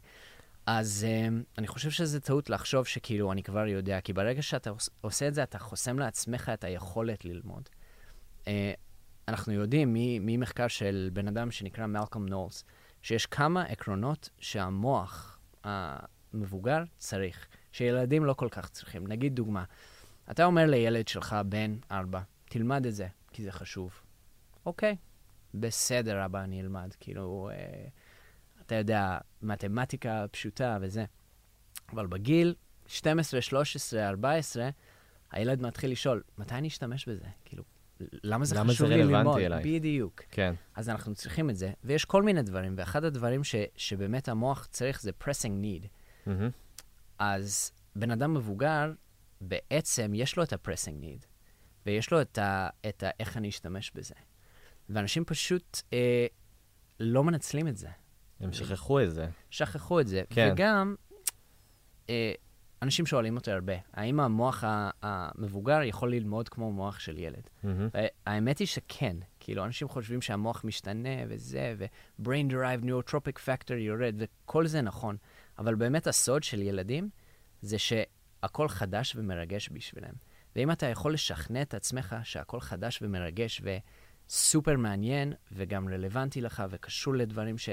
אז 0.66 1.06
um, 1.08 1.32
אני 1.58 1.66
חושב 1.66 1.90
שזה 1.90 2.20
טעות 2.20 2.50
לחשוב 2.50 2.86
שכאילו 2.86 3.32
אני 3.32 3.42
כבר 3.42 3.66
יודע, 3.66 4.00
כי 4.00 4.12
ברגע 4.12 4.42
שאתה 4.42 4.70
עושה 5.00 5.28
את 5.28 5.34
זה, 5.34 5.42
אתה 5.42 5.58
חוסם 5.58 5.98
לעצמך 5.98 6.50
את 6.54 6.64
היכולת 6.64 7.24
ללמוד. 7.24 7.68
Uh, 8.44 8.48
אנחנו 9.28 9.52
יודעים 9.52 9.96
ממחקר 9.96 10.68
של 10.68 11.10
בן 11.12 11.28
אדם 11.28 11.50
שנקרא 11.50 11.86
מלקום 11.86 12.26
נולס, 12.26 12.64
שיש 13.02 13.26
כמה 13.26 13.62
עקרונות 13.62 14.28
שהמוח 14.38 15.38
המבוגר 15.64 16.82
צריך, 16.96 17.46
שילדים 17.72 18.24
לא 18.24 18.32
כל 18.32 18.48
כך 18.50 18.68
צריכים. 18.68 19.06
נגיד 19.06 19.34
דוגמה, 19.34 19.64
אתה 20.30 20.44
אומר 20.44 20.66
לילד 20.66 21.08
שלך, 21.08 21.36
בן 21.46 21.76
ארבע, 21.90 22.20
תלמד 22.44 22.86
את 22.86 22.94
זה, 22.94 23.06
כי 23.32 23.42
זה 23.42 23.52
חשוב. 23.52 24.00
אוקיי, 24.66 24.96
בסדר, 25.54 26.24
אבא, 26.24 26.44
אני 26.44 26.60
אלמד. 26.60 26.94
כאילו, 27.00 27.50
אה, 27.52 27.86
אתה 28.60 28.74
יודע, 28.74 29.18
מתמטיקה 29.42 30.24
פשוטה 30.30 30.78
וזה. 30.80 31.04
אבל 31.92 32.06
בגיל 32.06 32.54
12, 32.86 33.40
13, 33.40 34.08
14, 34.08 34.68
הילד 35.30 35.62
מתחיל 35.62 35.90
לשאול, 35.90 36.22
מתי 36.38 36.54
אני 36.54 36.68
אשתמש 36.68 37.08
בזה? 37.08 37.24
כאילו, 37.44 37.64
למה 38.00 38.44
זה 38.44 38.54
למה 38.54 38.72
חשוב 38.72 38.88
זה 38.88 38.96
לי 38.96 39.02
ללמוד? 39.02 39.16
רלוונטי 39.16 39.46
אליי? 39.46 39.78
בדיוק. 39.78 40.22
כן. 40.30 40.54
אז 40.74 40.88
אנחנו 40.88 41.14
צריכים 41.14 41.50
את 41.50 41.56
זה, 41.56 41.72
ויש 41.84 42.04
כל 42.04 42.22
מיני 42.22 42.42
דברים, 42.42 42.74
ואחד 42.78 43.04
הדברים 43.04 43.44
ש, 43.44 43.54
שבאמת 43.76 44.28
המוח 44.28 44.66
צריך 44.70 45.02
זה 45.02 45.10
pressing 45.24 45.64
need. 45.64 45.86
Mm-hmm. 46.26 46.30
אז 47.18 47.72
בן 47.96 48.10
אדם 48.10 48.34
מבוגר, 48.34 48.92
בעצם 49.40 50.12
יש 50.14 50.36
לו 50.36 50.42
את 50.42 50.52
ה-pressing 50.52 51.02
need, 51.02 51.26
ויש 51.86 52.10
לו 52.10 52.20
את 52.20 52.38
ה... 52.38 52.68
את 52.88 53.02
ה 53.02 53.10
איך 53.20 53.36
אני 53.36 53.48
אשתמש 53.48 53.92
בזה. 53.94 54.14
ואנשים 54.88 55.24
פשוט 55.24 55.80
אה, 55.92 56.26
לא 57.00 57.24
מנצלים 57.24 57.68
את 57.68 57.76
זה. 57.76 57.88
הם 58.40 58.52
שכחו 58.52 59.00
את 59.00 59.10
זה. 59.14 59.28
שכחו 59.50 60.00
את 60.00 60.06
זה. 60.08 60.22
כן. 60.30 60.50
וגם, 60.52 60.94
אה, 62.10 62.32
אנשים 62.82 63.06
שואלים 63.06 63.36
אותי 63.36 63.50
הרבה, 63.50 63.72
האם 63.92 64.20
המוח 64.20 64.64
המבוגר 65.02 65.82
יכול 65.82 66.10
ללמוד 66.10 66.48
כמו 66.48 66.72
מוח 66.72 66.98
של 66.98 67.18
ילד? 67.18 67.42
Mm-hmm. 67.64 67.98
האמת 68.26 68.58
היא 68.58 68.66
שכן. 68.66 69.16
כאילו, 69.40 69.64
אנשים 69.64 69.88
חושבים 69.88 70.22
שהמוח 70.22 70.64
משתנה 70.64 71.08
וזה, 71.28 71.74
ו-brain 71.78 72.52
derived 72.52 72.84
neurotropic 72.84 73.38
factor 73.46 73.72
יורד, 73.72 74.14
וכל 74.18 74.66
זה 74.66 74.80
נכון. 74.80 75.16
אבל 75.58 75.74
באמת 75.74 76.06
הסוד 76.06 76.42
של 76.42 76.62
ילדים 76.62 77.08
זה 77.62 77.76
שהכל 77.78 78.68
חדש 78.68 79.16
ומרגש 79.16 79.68
בשבילם. 79.72 80.12
ואם 80.56 80.70
אתה 80.70 80.86
יכול 80.86 81.14
לשכנע 81.14 81.62
את 81.62 81.74
עצמך 81.74 82.16
שהכל 82.22 82.60
חדש 82.60 82.98
ומרגש 83.02 83.62
וסופר 84.28 84.76
מעניין, 84.76 85.32
וגם 85.52 85.88
רלוונטי 85.88 86.40
לך 86.40 86.62
וקשור 86.70 87.14
לדברים 87.14 87.58
ש... 87.58 87.68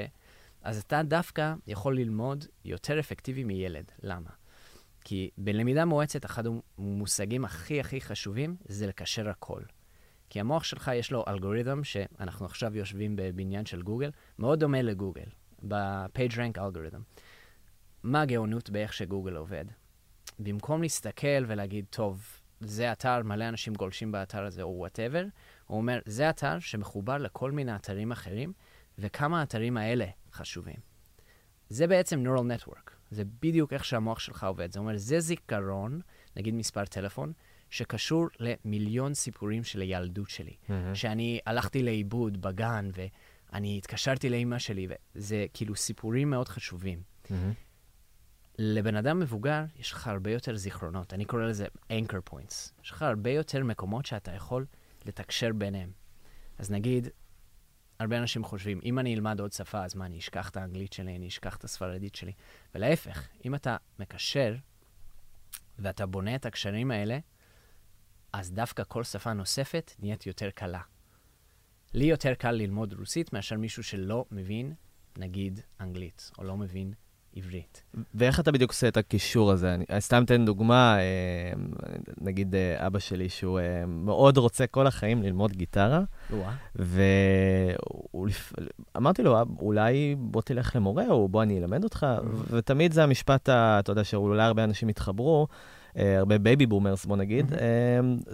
אז 0.62 0.78
אתה 0.78 1.04
דווקא 1.04 1.54
יכול 1.68 1.96
ללמוד 1.96 2.46
יותר 2.66 3.00
אפקטיבי 3.00 3.44
מילד. 3.44 3.92
למה? 4.04 4.30
כי 5.08 5.30
בלמידה 5.38 5.86
מואצת, 5.86 6.26
אחד 6.26 6.44
המושגים 6.78 7.46
הכי 7.46 7.80
הכי 7.80 8.02
חשובים 8.02 8.56
זה 8.66 8.88
לקשר 8.88 9.30
הכל. 9.30 9.62
כי 10.30 10.40
המוח 10.40 10.64
שלך 10.64 10.92
יש 10.96 11.12
לו 11.12 11.24
אלגוריתם, 11.28 11.84
שאנחנו 11.84 12.46
עכשיו 12.46 12.78
יושבים 12.78 13.16
בבניין 13.16 13.66
של 13.66 13.82
גוגל, 13.82 14.12
מאוד 14.40 14.60
דומה 14.60 14.82
לגוגל, 14.82 15.26
ב-PageRank 15.68 16.60
אלגוריתם. 16.60 17.02
מה 18.04 18.22
הגאונות 18.22 18.70
באיך 18.70 18.94
שגוגל 18.94 19.36
עובד? 19.36 19.66
במקום 20.40 20.82
להסתכל 20.82 21.46
ולהגיד, 21.48 21.86
טוב, 21.90 22.40
זה 22.60 22.92
אתר, 22.92 23.24
מלא 23.24 23.50
אנשים 23.50 23.74
גולשים 23.74 24.12
באתר 24.12 24.46
הזה, 24.46 24.62
או 24.62 24.76
whatever, 24.78 25.26
הוא 25.68 25.78
אומר, 25.78 26.00
זה 26.06 26.30
אתר 26.30 26.60
שמחובר 26.60 27.18
לכל 27.18 27.52
מיני 27.52 27.76
אתרים 27.76 28.12
אחרים, 28.12 28.54
וכמה 28.98 29.40
האתרים 29.40 29.78
האלה 29.78 30.06
חשובים. 30.32 30.80
זה 31.70 31.88
בעצם 31.88 32.24
Neural 32.26 32.64
Network. 32.64 32.95
זה 33.16 33.24
בדיוק 33.42 33.74
איך 33.74 33.86
שהמוח 33.86 34.20
שלך 34.20 34.44
עובד. 34.44 34.72
זה 34.72 34.80
אומר, 34.80 34.98
זה 34.98 35.20
זיכרון, 35.20 36.02
נגיד 36.36 36.54
מספר 36.54 36.86
טלפון, 36.86 37.34
שקשור 37.70 38.28
למיליון 38.40 39.14
סיפורים 39.14 39.64
של 39.64 39.82
הילדות 39.82 40.30
שלי. 40.30 40.52
Mm-hmm. 40.52 40.72
שאני 40.94 41.40
הלכתי 41.46 41.84
לאיבוד 41.84 42.42
בגן, 42.42 42.90
ואני 42.94 43.78
התקשרתי 43.78 44.30
לאימא 44.30 44.60
שלי, 44.60 44.88
וזה 45.16 45.46
כאילו 45.54 45.76
סיפורים 45.76 46.30
מאוד 46.30 46.50
חשובים. 46.50 47.02
Mm-hmm. 47.26 47.32
לבן 48.58 48.96
אדם 48.96 49.20
מבוגר 49.20 49.64
יש 49.80 49.92
לך 49.92 50.08
הרבה 50.08 50.32
יותר 50.32 50.56
זיכרונות, 50.56 51.14
אני 51.14 51.26
קורא 51.26 51.44
לזה 51.44 51.68
anchor 51.90 52.32
points. 52.34 52.72
יש 52.84 52.92
לך 52.92 53.02
הרבה 53.02 53.30
יותר 53.30 53.64
מקומות 53.64 54.06
שאתה 54.06 54.32
יכול 54.32 54.66
לתקשר 55.06 55.54
ביניהם. 55.54 55.92
אז 56.58 56.72
נגיד, 56.72 57.08
הרבה 58.00 58.18
אנשים 58.18 58.44
חושבים, 58.44 58.80
אם 58.84 59.00
אני 59.00 59.16
אלמד 59.16 59.40
עוד 59.40 59.52
שפה, 59.52 59.84
אז 59.86 59.96
מה, 59.96 60.06
אני 60.06 60.20
אשכח 60.20 60.50
את 60.50 60.58
האנגלית 60.58 60.94
שלי, 60.94 61.16
אני 61.16 61.28
אשכח 61.28 61.56
את 61.56 61.64
הספרדית 61.64 62.16
שלי. 62.16 62.32
ולהפך, 62.76 63.28
אם 63.46 63.56
אתה 63.56 63.78
מקשר 64.00 64.56
ואתה 65.80 66.06
בונה 66.06 66.36
את 66.36 66.46
הקשרים 66.46 66.92
האלה, 66.92 67.20
אז 68.34 68.52
דווקא 68.52 68.84
כל 68.88 69.04
שפה 69.04 69.34
נוספת 69.34 69.92
נהיית 70.00 70.26
יותר 70.26 70.50
קלה. 70.50 70.82
לי 71.94 72.06
יותר 72.06 72.34
קל 72.34 72.52
ללמוד 72.52 72.94
רוסית 72.94 73.34
מאשר 73.34 73.58
מישהו 73.58 73.84
שלא 73.84 74.26
מבין, 74.32 74.74
נגיד, 75.18 75.60
אנגלית, 75.80 76.32
או 76.38 76.44
לא 76.44 76.58
מבין 76.58 76.94
עברית. 77.36 77.84
ואיך 78.16 78.40
אתה 78.40 78.52
בדיוק 78.52 78.72
עושה 78.72 78.88
את 78.88 78.98
הקישור 78.98 79.52
הזה? 79.52 79.74
אני 79.74 79.86
סתם 80.00 80.24
אתן 80.24 80.46
דוגמה, 80.46 80.98
אה, 81.00 81.04
נגיד 82.22 82.56
אה, 82.56 82.88
אבא 82.88 83.00
שלי, 83.00 83.30
שהוא 83.30 83.60
אה, 83.60 83.86
מאוד 83.86 84.38
רוצה 84.38 84.68
כל 84.68 84.88
החיים 84.88 85.24
ללמוד 85.24 85.52
גיטרה, 85.52 86.02
ואמרתי 88.96 89.24
לו, 89.24 89.38
אולי 89.60 90.16
בוא 90.20 90.42
תלך 90.42 90.76
למורה, 90.76 91.08
או 91.10 91.28
בוא 91.28 91.44
אני 91.44 91.60
אלמד 91.60 91.84
אותך, 91.84 92.06
ותמיד 92.50 92.94
זה 92.94 93.04
המשפט, 93.04 93.50
אתה 93.50 93.92
יודע, 93.92 94.04
שאולי 94.04 94.44
הרבה 94.44 94.64
אנשים 94.64 94.90
יתחברו, 94.90 95.48
הרבה 95.96 96.38
baby 96.38 96.66
boomers, 96.66 97.06
בוא 97.06 97.18
נגיד, 97.18 97.52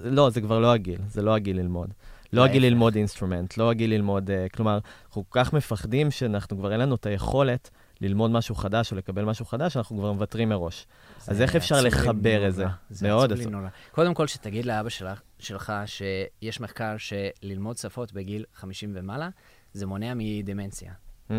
לא, 0.03 0.29
זה 0.29 0.41
כבר 0.41 0.60
לא 0.60 0.74
הגיל, 0.74 1.00
זה 1.08 1.22
לא 1.22 1.36
הגיל 1.36 1.60
ללמוד. 1.60 1.93
לא 2.34 2.46
הגיל 2.46 2.65
ללמוד 2.65 2.96
instrument, 2.96 3.58
לא 3.58 3.70
הגיל 3.70 3.93
ללמוד, 3.93 4.29
כלומר, 4.53 4.79
אנחנו 5.08 5.24
כל 5.29 5.39
כך 5.39 5.53
מפחדים 5.53 6.12
שאנחנו 6.12 6.58
כבר 6.58 6.72
אין 6.72 6.79
לנו 6.79 6.96
את 6.96 7.05
היכולת 7.05 7.70
ללמוד 8.01 8.31
משהו 8.31 8.55
חדש 8.55 8.91
או 8.91 8.98
לקבל 8.98 9.25
משהו 9.25 9.46
חדש, 9.46 9.77
אנחנו 9.77 9.98
כבר 9.98 10.12
מוותרים 10.12 10.50
מראש. 10.50 10.88
אז 11.27 11.41
איך 11.41 11.55
אפשר 11.55 11.81
לחבר 11.81 12.48
את 12.48 12.55
זה? 12.55 12.65
זה 12.89 13.08
מאוד 13.08 13.34
עצוב 13.34 13.48
נורא. 13.48 13.67
קודם 13.91 14.13
כל, 14.13 14.27
שתגיד 14.27 14.65
לאבא 14.65 14.89
שלך, 14.89 15.22
שלך 15.39 15.74
שיש 15.86 16.62
מחקר 16.62 16.96
שללמוד 16.98 17.77
שפות 17.77 18.13
בגיל 18.13 18.46
50 18.53 18.91
ומעלה, 18.96 19.29
זה 19.74 19.86
מונע 19.86 20.13
מדמנציה. 20.15 20.93
Mm, 21.29 21.34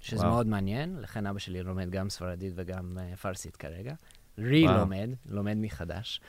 שזה 0.00 0.20
וואו. 0.20 0.30
מאוד 0.30 0.46
מעניין, 0.46 0.96
לכן 1.00 1.26
אבא 1.26 1.38
שלי 1.38 1.62
לומד 1.62 1.90
גם 1.90 2.10
ספרדית 2.10 2.52
וגם 2.56 2.98
uh, 2.98 3.16
פרסית 3.16 3.56
כרגע. 3.56 3.94
רי 4.38 4.64
וואו. 4.64 4.78
לומד, 4.78 5.10
לומד 5.26 5.56
מחדש. 5.56 6.20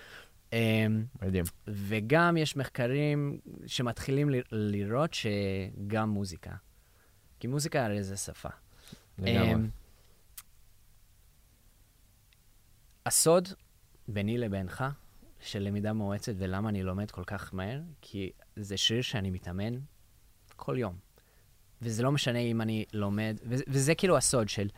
Um, 0.52 0.54
מדהים. 1.22 1.46
וגם 1.68 2.38
יש 2.38 2.56
מחקרים 2.56 3.40
שמתחילים 3.68 4.30
לראות 4.52 5.14
שגם 5.14 6.10
מוזיקה. 6.10 6.52
כי 7.40 7.48
מוזיקה 7.48 7.86
הרי 7.86 8.04
זה 8.04 8.18
שפה. 8.18 8.50
לגמרי. 9.22 9.54
Um, 9.54 9.70
הסוד 13.06 13.48
ביני 14.08 14.38
לבינך 14.38 14.84
של 15.40 15.60
למידה 15.60 15.94
מואצת 15.94 16.34
ולמה 16.38 16.70
אני 16.70 16.84
לומד 16.84 17.12
כל 17.12 17.24
כך 17.24 17.54
מהר, 17.54 17.82
כי 18.02 18.32
זה 18.56 18.78
שיר 18.78 19.02
שאני 19.02 19.30
מתאמן 19.30 19.80
כל 20.56 20.76
יום. 20.78 20.96
וזה 21.82 22.04
לא 22.04 22.12
משנה 22.12 22.40
אם 22.40 22.62
אני 22.62 22.86
לומד, 22.94 23.40
וזה, 23.44 23.64
וזה 23.68 23.96
כאילו 23.96 24.18
הסוד 24.18 24.50
של... 24.50 24.70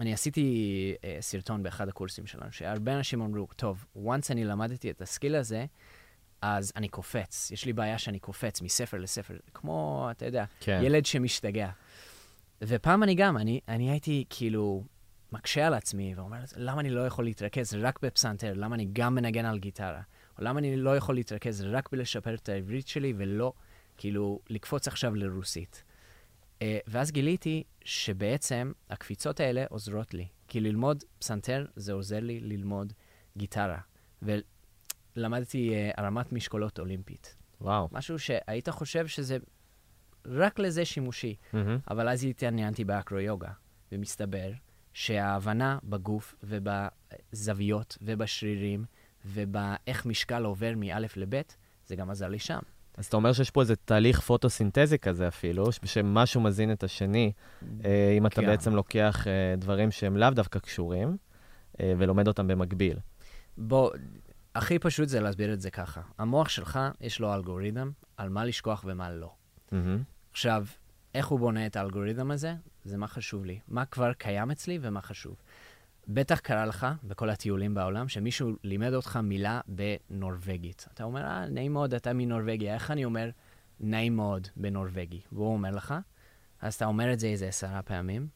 אני 0.00 0.12
עשיתי 0.12 0.94
uh, 0.96 1.04
סרטון 1.20 1.62
באחד 1.62 1.88
הקורסים 1.88 2.26
שלנו, 2.26 2.52
שהרבה 2.52 2.96
אנשים 2.96 3.20
אמרו, 3.20 3.46
טוב, 3.56 3.84
once 3.96 4.26
אני 4.30 4.44
למדתי 4.44 4.90
את 4.90 5.02
הסקיל 5.02 5.34
הזה, 5.34 5.66
אז 6.42 6.72
אני 6.76 6.88
קופץ. 6.88 7.50
יש 7.50 7.64
לי 7.64 7.72
בעיה 7.72 7.98
שאני 7.98 8.18
קופץ 8.18 8.62
מספר 8.62 8.98
לספר, 8.98 9.36
כמו, 9.54 10.08
אתה 10.10 10.26
יודע, 10.26 10.44
כן. 10.60 10.80
ילד 10.82 11.06
שמשתגע. 11.06 11.70
ופעם 12.62 13.02
אני 13.02 13.14
גם, 13.14 13.36
אני, 13.36 13.60
אני 13.68 13.90
הייתי 13.90 14.24
כאילו 14.30 14.84
מקשה 15.32 15.66
על 15.66 15.74
עצמי 15.74 16.14
ואומר, 16.16 16.38
למה 16.56 16.80
אני 16.80 16.90
לא 16.90 17.06
יכול 17.06 17.24
להתרכז 17.24 17.74
רק 17.74 17.98
בפסנתר? 18.02 18.52
למה 18.56 18.74
אני 18.74 18.88
גם 18.92 19.14
מנגן 19.14 19.44
על 19.44 19.58
גיטרה? 19.58 20.02
או 20.38 20.44
למה 20.44 20.58
אני 20.58 20.76
לא 20.76 20.96
יכול 20.96 21.14
להתרכז 21.14 21.62
רק 21.62 21.88
בלשפר 21.92 22.34
את 22.34 22.48
העברית 22.48 22.88
שלי 22.88 23.12
ולא, 23.16 23.52
כאילו, 23.96 24.40
לקפוץ 24.50 24.88
עכשיו 24.88 25.14
לרוסית? 25.14 25.84
Uh, 26.58 26.62
ואז 26.86 27.10
גיליתי 27.10 27.62
שבעצם 27.84 28.72
הקפיצות 28.90 29.40
האלה 29.40 29.64
עוזרות 29.70 30.14
לי. 30.14 30.26
כי 30.48 30.60
ללמוד 30.60 31.04
פסנתר 31.18 31.66
זה 31.76 31.92
עוזר 31.92 32.20
לי 32.20 32.40
ללמוד 32.40 32.92
גיטרה. 33.36 33.78
ולמדתי 34.22 35.70
uh, 35.70 36.00
הרמת 36.00 36.32
משקולות 36.32 36.78
אולימפית. 36.78 37.36
וואו. 37.60 37.88
משהו 37.92 38.18
שהיית 38.18 38.68
חושב 38.68 39.06
שזה 39.06 39.38
רק 40.26 40.58
לזה 40.58 40.84
שימושי. 40.84 41.34
Mm-hmm. 41.34 41.56
אבל 41.90 42.08
אז 42.08 42.24
התעניינתי 42.24 42.84
באקרו-יוגה, 42.84 43.50
ומסתבר 43.92 44.50
שההבנה 44.92 45.78
בגוף 45.84 46.34
ובזוויות 46.42 47.98
ובשרירים 48.02 48.84
ובאיך 49.26 50.06
משקל 50.06 50.44
עובר 50.44 50.72
מא' 50.76 50.98
לב', 51.16 51.42
זה 51.86 51.96
גם 51.96 52.10
עזר 52.10 52.28
לי 52.28 52.38
שם. 52.38 52.58
אז 52.96 53.06
אתה 53.06 53.16
אומר 53.16 53.32
שיש 53.32 53.50
פה 53.50 53.60
איזה 53.60 53.76
תהליך 53.76 54.20
פוטוסינתזי 54.20 54.98
כזה 54.98 55.28
אפילו, 55.28 55.72
שמשהו 55.72 56.40
מזין 56.40 56.72
את 56.72 56.84
השני, 56.84 57.32
אה, 57.84 58.14
אם 58.18 58.26
אתה 58.26 58.40
כן. 58.40 58.46
בעצם 58.46 58.74
לוקח 58.74 59.26
אה, 59.26 59.56
דברים 59.56 59.90
שהם 59.90 60.16
לאו 60.16 60.30
דווקא 60.30 60.58
קשורים, 60.58 61.16
אה, 61.80 61.94
ולומד 61.98 62.28
אותם 62.28 62.46
במקביל. 62.46 62.98
בוא, 63.58 63.90
הכי 64.54 64.78
פשוט 64.78 65.08
זה 65.08 65.20
להסביר 65.20 65.52
את 65.52 65.60
זה 65.60 65.70
ככה. 65.70 66.00
המוח 66.18 66.48
שלך, 66.48 66.78
יש 67.00 67.20
לו 67.20 67.34
אלגוריתם 67.34 67.90
על 68.16 68.28
מה 68.28 68.44
לשכוח 68.44 68.84
ומה 68.86 69.10
לא. 69.10 69.30
מהמם. 69.72 70.02
עכשיו, 70.34 70.66
איך 71.14 71.26
הוא 71.26 71.38
בונה 71.38 71.66
את 71.66 71.76
האלגוריתם 71.76 72.30
הזה? 72.30 72.54
זה 72.84 72.96
מה 72.96 73.06
חשוב 73.06 73.44
לי. 73.44 73.60
מה 73.68 73.84
כבר 73.84 74.12
קיים 74.12 74.50
אצלי 74.50 74.78
ומה 74.82 75.02
חשוב. 75.02 75.36
בטח 76.08 76.38
קרה 76.38 76.66
לך, 76.66 76.86
בכל 77.02 77.30
הטיולים 77.30 77.74
בעולם, 77.74 78.08
שמישהו 78.08 78.50
לימד 78.64 78.94
אותך 78.94 79.16
מילה 79.16 79.60
בנורבגית. 79.68 80.86
אתה 80.94 81.04
אומר, 81.04 81.24
אה, 81.24 81.46
נעים 81.46 81.72
מאוד, 81.72 81.94
אתה 81.94 82.12
מנורבגיה. 82.12 82.74
איך 82.74 82.90
אני 82.90 83.04
אומר 83.04 83.30
נעים 83.80 84.16
מאוד 84.16 84.48
בנורבגי? 84.56 85.20
והוא 85.32 85.52
אומר 85.52 85.70
לך, 85.70 85.94
אז 86.60 86.74
אתה 86.74 86.84
אומר 86.84 87.12
את 87.12 87.20
זה 87.20 87.26
איזה 87.26 87.48
עשרה 87.48 87.82
פעמים, 87.82 88.28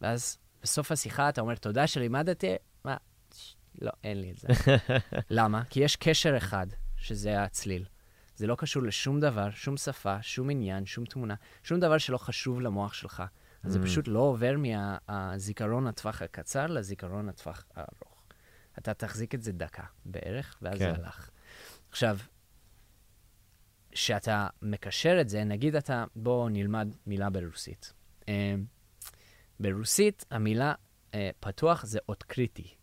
ואז 0.00 0.38
בסוף 0.62 0.92
השיחה 0.92 1.28
אתה 1.28 1.40
אומר, 1.40 1.54
תודה 1.54 1.86
שלימדתי, 1.86 2.54
מה? 2.84 2.96
לא, 3.80 3.90
אין 4.04 4.20
לי 4.20 4.30
את 4.30 4.36
זה. 4.36 4.48
למה? 5.38 5.64
כי 5.64 5.80
יש 5.80 5.96
קשר 5.96 6.36
אחד, 6.36 6.66
שזה 6.96 7.42
הצליל. 7.42 7.84
זה 8.40 8.46
לא 8.46 8.54
קשור 8.54 8.82
לשום 8.82 9.20
דבר, 9.20 9.50
שום 9.50 9.76
שפה, 9.76 10.22
שום 10.22 10.50
עניין, 10.50 10.86
שום 10.86 11.04
תמונה, 11.04 11.34
שום 11.62 11.80
דבר 11.80 11.98
שלא 11.98 12.18
חשוב 12.18 12.60
למוח 12.60 12.92
שלך. 12.92 13.22
אז 13.62 13.72
זה 13.72 13.78
Mm. 13.78 13.82
פשוט 13.82 14.08
לא 14.08 14.18
עובר 14.18 14.56
מהזיכרון 14.58 15.86
הטווח 15.86 16.22
הקצר 16.22 16.66
לזיכרון 16.66 17.28
הטווח 17.28 17.64
הארוך. 17.74 18.22
אתה 18.78 18.94
תחזיק 18.94 19.34
את 19.34 19.42
זה 19.42 19.52
דקה 19.52 19.82
בערך, 20.04 20.58
ואז 20.62 20.78
כן. 20.78 20.94
זה 20.94 21.02
הלך. 21.02 21.30
עכשיו, 21.90 22.18
כשאתה 23.90 24.48
מקשר 24.62 25.18
את 25.20 25.28
זה, 25.28 25.44
נגיד 25.44 25.76
אתה, 25.76 26.04
בוא 26.16 26.50
נלמד 26.50 26.94
מילה 27.06 27.30
ברוסית. 27.30 27.92
אה, 28.28 28.54
ברוסית 29.60 30.24
המילה 30.30 30.74
אה, 31.14 31.30
פתוח 31.40 31.84
זה 31.84 31.98
אות 32.08 32.22
קריטי. 32.22 32.74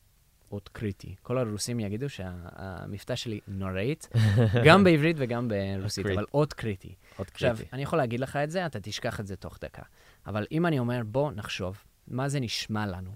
אות 0.52 0.70
קריטי. 0.70 1.16
כל 1.22 1.38
הרוסים 1.38 1.80
יגידו 1.80 2.10
שהמבטא 2.10 3.16
שלי 3.16 3.40
נוראית, 3.48 4.10
גם 4.66 4.84
בעברית 4.84 5.16
וגם 5.20 5.48
ברוסית. 5.48 6.06
אבל 6.06 6.26
אות 6.34 6.54
קריטי. 6.54 6.96
עוד 7.18 7.28
עכשיו, 7.34 7.56
קריטי. 7.56 7.70
אני 7.74 7.84
יכול 7.84 7.98
להגיד 8.00 8.20
לך 8.20 8.36
את 8.36 8.52
זה, 8.52 8.66
אתה 8.66 8.80
תשכח 8.80 9.20
את 9.20 9.28
זה 9.28 9.36
תוך 9.36 9.58
דקה. 9.62 9.82
אבל 10.28 10.46
אם 10.52 10.66
אני 10.66 10.80
אומר, 10.80 11.02
בוא 11.06 11.32
נחשוב, 11.32 11.84
מה 12.08 12.30
זה 12.30 12.40
נשמע 12.40 12.88
לנו 12.88 13.12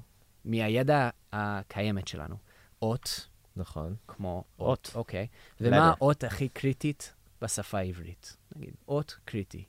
מהידע 0.45 1.09
הקיימת 1.33 2.07
שלנו? 2.07 2.35
אות, 2.81 3.27
נכון. 3.55 3.95
כמו 4.07 4.43
אות. 4.59 4.67
אות, 4.67 4.91
אוקיי. 4.95 5.27
letter. 5.31 5.55
ומה 5.61 5.89
האות 5.89 6.23
הכי 6.23 6.49
קריטית 6.49 7.13
בשפה 7.41 7.77
העברית? 7.77 8.37
נגיד, 8.55 8.73
אות 8.87 9.17
קריטי. 9.25 9.65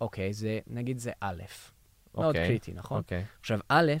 אוקיי, 0.00 0.32
זה, 0.32 0.58
נגיד 0.66 0.98
זה 0.98 1.12
א'. 1.20 1.42
מאוד 2.14 2.26
אוקיי. 2.26 2.48
קריטי, 2.48 2.72
נכון? 2.72 2.98
אוקיי. 2.98 3.24
עכשיו, 3.40 3.60
א', 3.68 3.92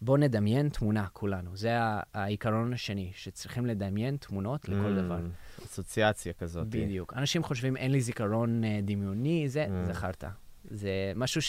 בוא 0.00 0.18
נדמיין 0.18 0.68
תמונה 0.68 1.06
כולנו. 1.12 1.56
זה 1.56 1.70
העיקרון 2.14 2.72
השני, 2.72 3.12
שצריכים 3.14 3.66
לדמיין 3.66 4.16
תמונות 4.16 4.68
לכל 4.68 4.96
Mm, 4.98 5.02
דבר. 5.02 5.18
אסוציאציה 5.64 6.32
כזאת. 6.32 6.66
בדיוק. 6.68 7.12
אנשים 7.16 7.42
חושבים, 7.42 7.76
אין 7.76 7.92
לי 7.92 8.00
זיכרון 8.00 8.64
אה, 8.64 8.80
דמיוני, 8.82 9.48
זה, 9.48 9.66
Mm. 9.90 9.92
חרטא. 9.92 10.28
זה 10.70 10.90
משהו 11.16 11.40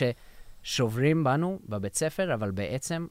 ששוברים 0.63 1.23
בנו 1.23 1.59
בבית 1.69 1.95
ספר, 1.95 2.33
אבל 2.33 2.51
בעצם 2.51 3.07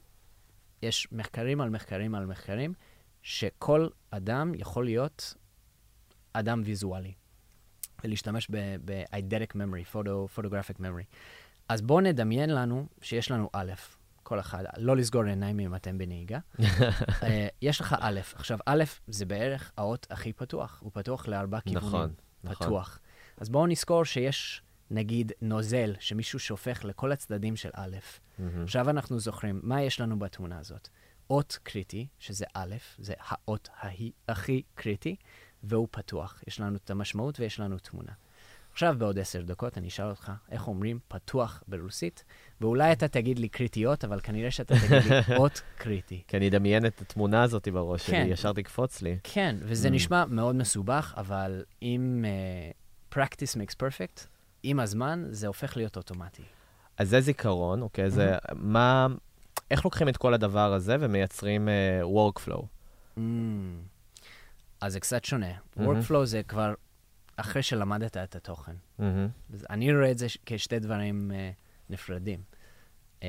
יש 0.81 1.07
מחקרים 1.11 1.61
על 1.61 1.69
מחקרים 1.69 2.15
על 2.15 2.25
מחקרים, 2.25 2.73
שכל 3.21 3.87
אדם 4.11 4.51
יכול 4.55 4.85
להיות 4.85 5.33
אדם 6.33 6.61
ויזואלי, 6.65 7.13
ולהשתמש 8.03 8.47
ב-eidetic 8.85 9.53
memory, 9.55 9.93
photo, 9.95 10.37
photographic 10.39 10.79
memory. 10.79 11.05
אז 11.69 11.81
בואו 11.81 12.01
נדמיין 12.01 12.49
לנו 12.49 12.87
שיש 13.01 13.31
לנו 13.31 13.49
א', 13.53 13.71
כל 14.27 14.39
אחד, 14.39 14.63
לא 14.77 14.97
לסגור 14.97 15.23
עיניים 15.23 15.59
אם 15.59 15.75
אתם 15.75 15.97
בנהיגה. 15.97 16.39
אה, 17.23 17.47
יש 17.61 17.81
לך 17.81 17.95
א', 17.99 18.19
עכשיו 18.35 18.57
א' 18.65 18.83
זה 19.07 19.25
בערך 19.25 19.71
האות 19.77 20.07
הכי 20.09 20.33
פתוח, 20.33 20.79
הוא 20.83 20.91
פתוח 20.93 21.27
לארבע 21.27 21.59
כיוונים. 21.59 21.87
נכון, 21.87 22.13
נכון. 22.43 22.67
פתוח. 22.67 22.99
אז 23.37 23.49
בואו 23.49 23.67
נזכור 23.67 24.05
שיש, 24.05 24.61
נגיד, 24.91 25.31
נוזל 25.41 25.93
שמישהו 25.99 26.39
שופך 26.39 26.85
לכל 26.85 27.11
הצדדים 27.11 27.55
של 27.55 27.69
א'. 27.73 27.95
מהמם. 28.39 28.63
עכשיו 28.63 28.89
אנחנו 28.89 29.19
זוכרים, 29.19 29.59
מה 29.63 29.81
יש 29.81 30.01
לנו 30.01 30.19
בתמונה 30.19 30.59
הזאת? 30.59 30.87
אות 31.29 31.59
קריטי, 31.63 32.07
שזה 32.19 32.45
א', 32.53 32.75
זה 32.97 33.13
האות 33.19 33.69
ההיא- 33.79 34.11
הכי 34.29 34.61
קריטי, 34.75 35.15
והוא 35.63 35.87
פתוח. 35.91 36.43
יש 36.47 36.59
לנו 36.59 36.75
את 36.75 36.89
המשמעות 36.89 37.39
ויש 37.39 37.59
לנו 37.59 37.77
תמונה. 37.79 38.11
עכשיו, 38.77 38.95
בעוד 38.97 39.19
עשר 39.19 39.41
דקות, 39.41 39.77
אני 39.77 39.87
אשאל 39.87 40.09
אותך 40.09 40.31
איך 40.51 40.67
אומרים 40.67 40.99
פתוח 41.07 41.63
ברוסית, 41.67 42.23
ואולי 42.61 42.91
אתה 42.91 43.07
תגיד 43.07 43.39
לי 43.39 43.49
קריטיות, 43.49 44.03
אבל 44.05 44.19
כנראה 44.19 44.51
שאתה 44.51 44.73
תגיד 44.75 45.11
לי 45.11 45.35
אות 45.39 45.61
קריטי. 45.77 46.23
כי 46.27 46.37
אני 46.37 46.47
אדמיין 46.47 46.85
את 46.85 47.01
התמונה 47.01 47.43
הזאת 47.43 47.67
בראש 47.67 48.05
שלי, 48.05 48.15
כן. 48.15 48.27
ישר 48.29 48.53
תקפוץ 48.53 49.01
לי. 49.01 49.17
כן, 49.23 49.55
וזה 49.61 49.87
Mm. 49.87 49.91
נשמע 49.91 50.25
מאוד 50.25 50.55
מסובך, 50.55 51.13
אבל 51.17 51.63
אם 51.81 52.25
uh, 53.11 53.15
practice 53.15 53.55
makes 53.55 53.73
perfect, 53.75 54.27
עם 54.63 54.79
הזמן 54.79 55.23
זה 55.29 55.47
הופך 55.47 55.77
להיות 55.77 55.97
אוטומטי. 55.97 56.43
אז 56.97 57.09
זה 57.09 57.21
זיכרון, 57.21 57.81
אוקיי? 57.81 58.09
זה 58.09 58.35
מה... 58.55 59.07
איך 59.71 59.85
לוקחים 59.85 60.09
את 60.09 60.17
כל 60.17 60.33
הדבר 60.33 60.73
הזה 60.73 60.95
ומייצרים 60.99 61.67
uh, 61.67 62.05
workflow? 62.05 62.61
Mm. 63.17 63.21
אז 64.81 64.93
זה 64.93 64.99
קצת 64.99 65.25
שונה. 65.25 65.51
מהמם. 65.75 65.99
workflow 66.01 66.25
זה 66.25 66.41
כבר 66.47 66.73
אחרי 67.37 67.63
שלמדת 67.63 68.17
את 68.17 68.35
התוכן. 68.35 68.71
מהמם. 68.99 69.27
אז 69.53 69.65
אני 69.69 69.93
רואה 69.95 70.11
את 70.11 70.17
זה 70.17 70.27
כשתי 70.45 70.79
דברים 70.79 71.31
uh, 71.31 71.33
נפרדים. 71.93 72.39
Um, 73.19 73.23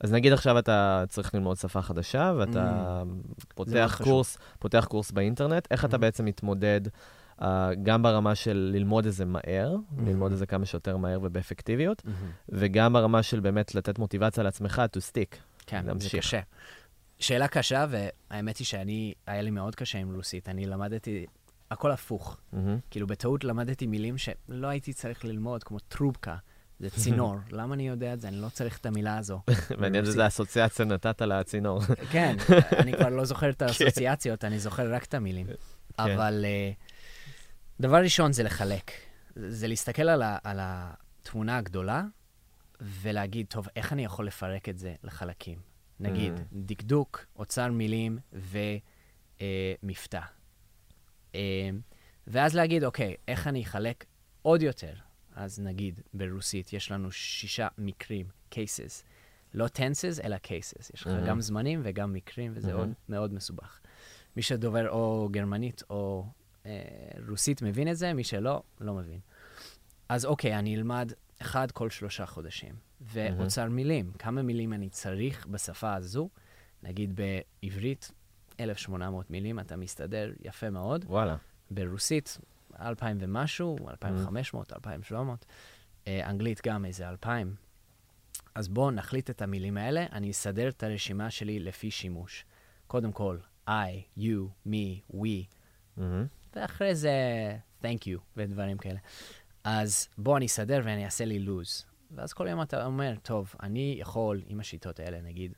אז 0.00 0.12
נגיד 0.12 0.32
עכשיו 0.32 0.58
אתה 0.58 1.04
צריך 1.08 1.34
ללמוד 1.34 1.56
שפה 1.56 1.82
חדשה, 1.82 2.32
ואתה 2.38 3.02
מאוד 3.06 3.36
פותח. 3.54 4.00
קורס, 4.04 4.38
פותח 4.58 4.86
קורס 4.88 5.10
באינטרנט, 5.10 5.68
איך 5.70 5.84
אתה 5.84 5.96
Mhm. 5.96 6.00
בעצם 6.00 6.24
מתמודד 6.24 6.80
uh, 7.40 7.44
גם 7.82 8.02
ברמה 8.02 8.34
של 8.34 8.70
ללמוד 8.74 9.06
את 9.06 9.12
זה 9.12 9.24
מהר, 9.24 9.74
Mhm. 9.76 10.02
ללמוד 10.06 10.32
את 10.32 10.38
זה 10.38 10.46
כמה 10.46 10.66
שיותר 10.66 10.96
מהר 10.96 11.18
ובאפקטיביות, 11.22 12.02
מהמם. 12.04 12.30
וגם 12.48 12.92
ברמה 12.92 13.22
של 13.22 13.40
באמת 13.40 13.74
לתת 13.74 13.98
מוטיבציה 13.98 14.42
לעצמך 14.42 14.82
to 14.96 15.00
stick. 15.00 15.36
כן, 15.66 15.80
זה 15.82 15.88
להמשיך. 15.88 16.24
קשה. 16.24 16.40
שאלה 17.18 17.48
קשה, 17.48 17.86
והאמת 17.90 18.56
היא 18.56 18.66
שאני, 18.66 19.14
היה 19.26 19.42
לי 19.42 19.50
מאוד 19.50 19.74
קשה 19.74 19.98
עם 19.98 20.14
רוסית. 20.14 20.48
אני 20.48 20.66
למדתי 20.66 21.26
הכל 21.70 21.90
הפוך. 21.90 22.36
מהמם. 22.52 22.78
כאילו, 22.90 23.06
בטעות 23.06 23.44
למדתי 23.44 23.86
מילים 23.86 24.18
שלא 24.18 24.66
הייתי 24.66 24.92
צריך 24.92 25.24
ללמוד, 25.24 25.64
כמו 25.64 25.78
טרובקה, 25.78 26.36
זה 26.80 26.90
צינור. 26.90 27.36
למה 27.58 27.74
אני 27.74 27.88
יודע 27.88 28.12
את 28.14 28.20
זה? 28.20 28.28
אני 28.28 28.36
לא 28.36 28.48
צריך 28.48 28.78
את 28.78 28.86
המילה 28.86 29.18
הזו. 29.18 29.42
מעניין 29.78 30.04
איזה 30.04 30.26
אסוציאציה 30.26 30.84
נתת 30.84 31.22
לצינור. 31.22 31.80
כן, 32.12 32.36
אני 32.78 32.92
כבר 32.96 33.08
לא 33.08 33.24
זוכר 33.24 33.50
את 33.50 33.62
האסוציאציות, 33.62 34.44
אני 34.44 34.58
זוכר 34.58 34.94
רק 34.94 35.04
את 35.04 35.14
המילים. 35.14 35.46
אבל 35.98 36.44
אה, 36.44 36.70
דבר 37.80 37.96
ראשון 37.96 38.32
זה 38.32 38.42
לחלק. 38.42 38.90
זה 39.36 39.68
להסתכל 39.68 40.02
על, 40.08 40.22
ה, 40.22 40.38
על 40.44 40.58
התמונה 40.62 41.56
הגדולה 41.56 42.04
ולהגיד, 42.80 43.46
טוב, 43.48 43.68
איך 43.76 43.92
אני 43.92 44.04
יכול 44.04 44.26
לפרק 44.26 44.68
את 44.68 44.78
זה 44.78 44.94
לחלקים? 45.04 45.58
נגיד, 46.00 46.32
Mm. 46.36 46.40
דקדוק, 46.52 47.26
אוצר 47.36 47.72
מילים 47.72 48.18
ומבטא. 48.32 50.16
אה, 50.16 50.22
ואז 52.26 52.54
להגיד, 52.56 52.84
אוקיי, 52.84 53.14
איך 53.28 53.46
אני 53.46 53.62
אחלק 53.62 54.04
עוד 54.42 54.62
יותר? 54.62 54.92
אז 55.34 55.60
נגיד, 55.60 56.00
ברוסית 56.14 56.72
יש 56.72 56.90
לנו 56.90 57.10
שישה 57.12 57.68
מקרים, 57.78 58.26
cases. 58.54 59.02
לא 59.54 59.66
tenses, 59.66 60.24
אלא 60.24 60.36
cases. 60.44 60.90
יש 60.94 61.00
לך 61.06 61.06
Mhm. 61.06 61.26
גם 61.28 61.40
זמנים 61.40 61.80
וגם 61.84 62.12
מקרים, 62.12 62.52
וזה 62.54 62.72
Mhm. 62.72 62.76
עוד 62.76 62.88
מאוד 63.08 63.34
מסובך. 63.34 63.80
מי 64.36 64.42
שדובר 64.42 64.88
או 64.90 65.28
גרמנית 65.32 65.82
או 65.90 66.26
אה, 66.66 66.72
רוסית 67.28 67.62
מבין 67.62 67.88
את 67.90 67.96
זה, 67.96 68.12
מי 68.12 68.24
שלא, 68.24 68.62
לא 68.80 68.94
מבין. 68.94 69.20
אז 70.08 70.24
אוקיי, 70.24 70.58
אני 70.58 70.76
אלמד 70.76 71.12
אחד 71.42 71.70
כל 71.70 71.90
שלושה 71.90 72.26
חודשים. 72.26 72.74
ואוצר 73.00 73.68
מילים, 73.68 74.12
כמה 74.18 74.42
מילים 74.42 74.72
אני 74.72 74.88
צריך 74.88 75.46
בשפה 75.46 75.94
הזו? 75.94 76.28
נגיד 76.82 77.20
בעברית, 77.62 78.10
1,800 78.60 79.30
מילים, 79.30 79.60
אתה 79.60 79.76
מסתדר 79.76 80.32
יפה 80.44 80.70
מאוד. 80.70 81.04
וואלה. 81.08 81.36
ברוסית, 81.70 82.38
2,000 82.80 83.18
ומשהו, 83.20 83.76
2,500, 83.88 84.72
2,700. 84.72 85.44
אה, 86.06 86.30
אנגלית 86.30 86.60
גם 86.66 86.84
איזה 86.84 87.08
2,000. 87.08 87.54
אז 88.54 88.68
בואו 88.68 88.90
נחליט 88.90 89.30
את 89.30 89.42
המילים 89.42 89.76
האלה, 89.76 90.06
אני 90.12 90.30
אסדר 90.30 90.68
את 90.68 90.82
הרשימה 90.82 91.30
שלי 91.30 91.58
לפי 91.58 91.90
שימוש. 91.90 92.44
קודם 92.86 93.12
כל, 93.12 93.38
I, 93.68 93.70
you, 94.18 94.66
me, 94.66 95.14
we, 95.14 95.56
מהמם. 95.96 96.26
ואחרי 96.56 96.94
זה 96.94 97.12
thank 97.82 98.04
you 98.04 98.18
ודברים 98.36 98.78
כאלה. 98.78 98.98
אז 99.64 100.08
בוא 100.18 100.36
אני 100.36 100.46
אסדר 100.46 100.80
ואני 100.84 101.04
אעשה 101.04 101.24
לי 101.24 101.38
לוז. 101.38 101.84
ואז 102.10 102.32
כל 102.32 102.46
יום 102.50 102.62
אתה 102.62 102.86
אומר, 102.86 103.14
טוב, 103.22 103.54
אני 103.62 103.96
יכול 104.00 104.42
עם 104.46 104.60
השיטות 104.60 105.00
האלה, 105.00 105.20
נגיד 105.20 105.52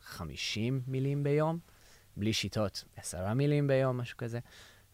50 0.00 0.82
מילים 0.86 1.22
ביום, 1.22 1.58
בלי 2.18 2.32
שיטות, 2.32 2.84
עשרה 2.96 3.34
מילים 3.34 3.66
ביום, 3.66 3.96
משהו 3.96 4.16
כזה. 4.16 4.38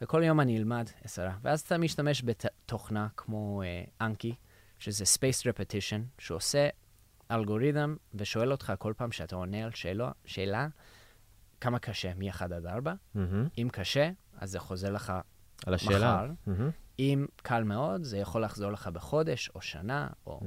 וכל 0.00 0.22
יום 0.24 0.40
אני 0.40 0.58
אלמד 0.58 0.90
עשרה. 1.04 1.36
ואז 1.42 1.60
אתה 1.60 1.78
משתמש 1.78 2.22
בתוכנה 2.24 3.08
כמו 3.16 3.62
אנקי, 4.00 4.30
uh, 4.30 4.34
שזה 4.78 5.04
Space 5.04 5.42
Repetition, 5.42 6.00
שעושה 6.18 6.68
אלגוריתם 7.30 7.96
ושואל 8.14 8.52
אותך 8.52 8.72
כל 8.78 8.92
פעם 8.96 9.12
שאתה 9.12 9.36
עונה 9.36 9.64
על 9.64 9.70
שאלה, 9.74 10.10
שאלה 10.24 10.68
כמה 11.60 11.78
קשה, 11.78 12.14
מ-1 12.14 12.42
עד 12.42 12.66
4. 12.66 12.92
Mm-hmm. 12.92 13.18
אם 13.58 13.68
קשה, 13.72 14.10
אז 14.38 14.50
זה 14.50 14.58
חוזר 14.58 14.90
לך 14.90 15.12
על 15.66 15.74
השאלה. 15.74 16.26
מחר. 16.26 16.30
Mm-hmm. 16.46 16.70
אם 16.98 17.26
קל 17.42 17.64
מאוד, 17.64 18.02
זה 18.02 18.18
יכול 18.18 18.44
לחזור 18.44 18.72
לך 18.72 18.88
בחודש 18.88 19.50
או 19.54 19.60
שנה, 19.60 20.08
או... 20.26 20.40
Mm. 20.42 20.46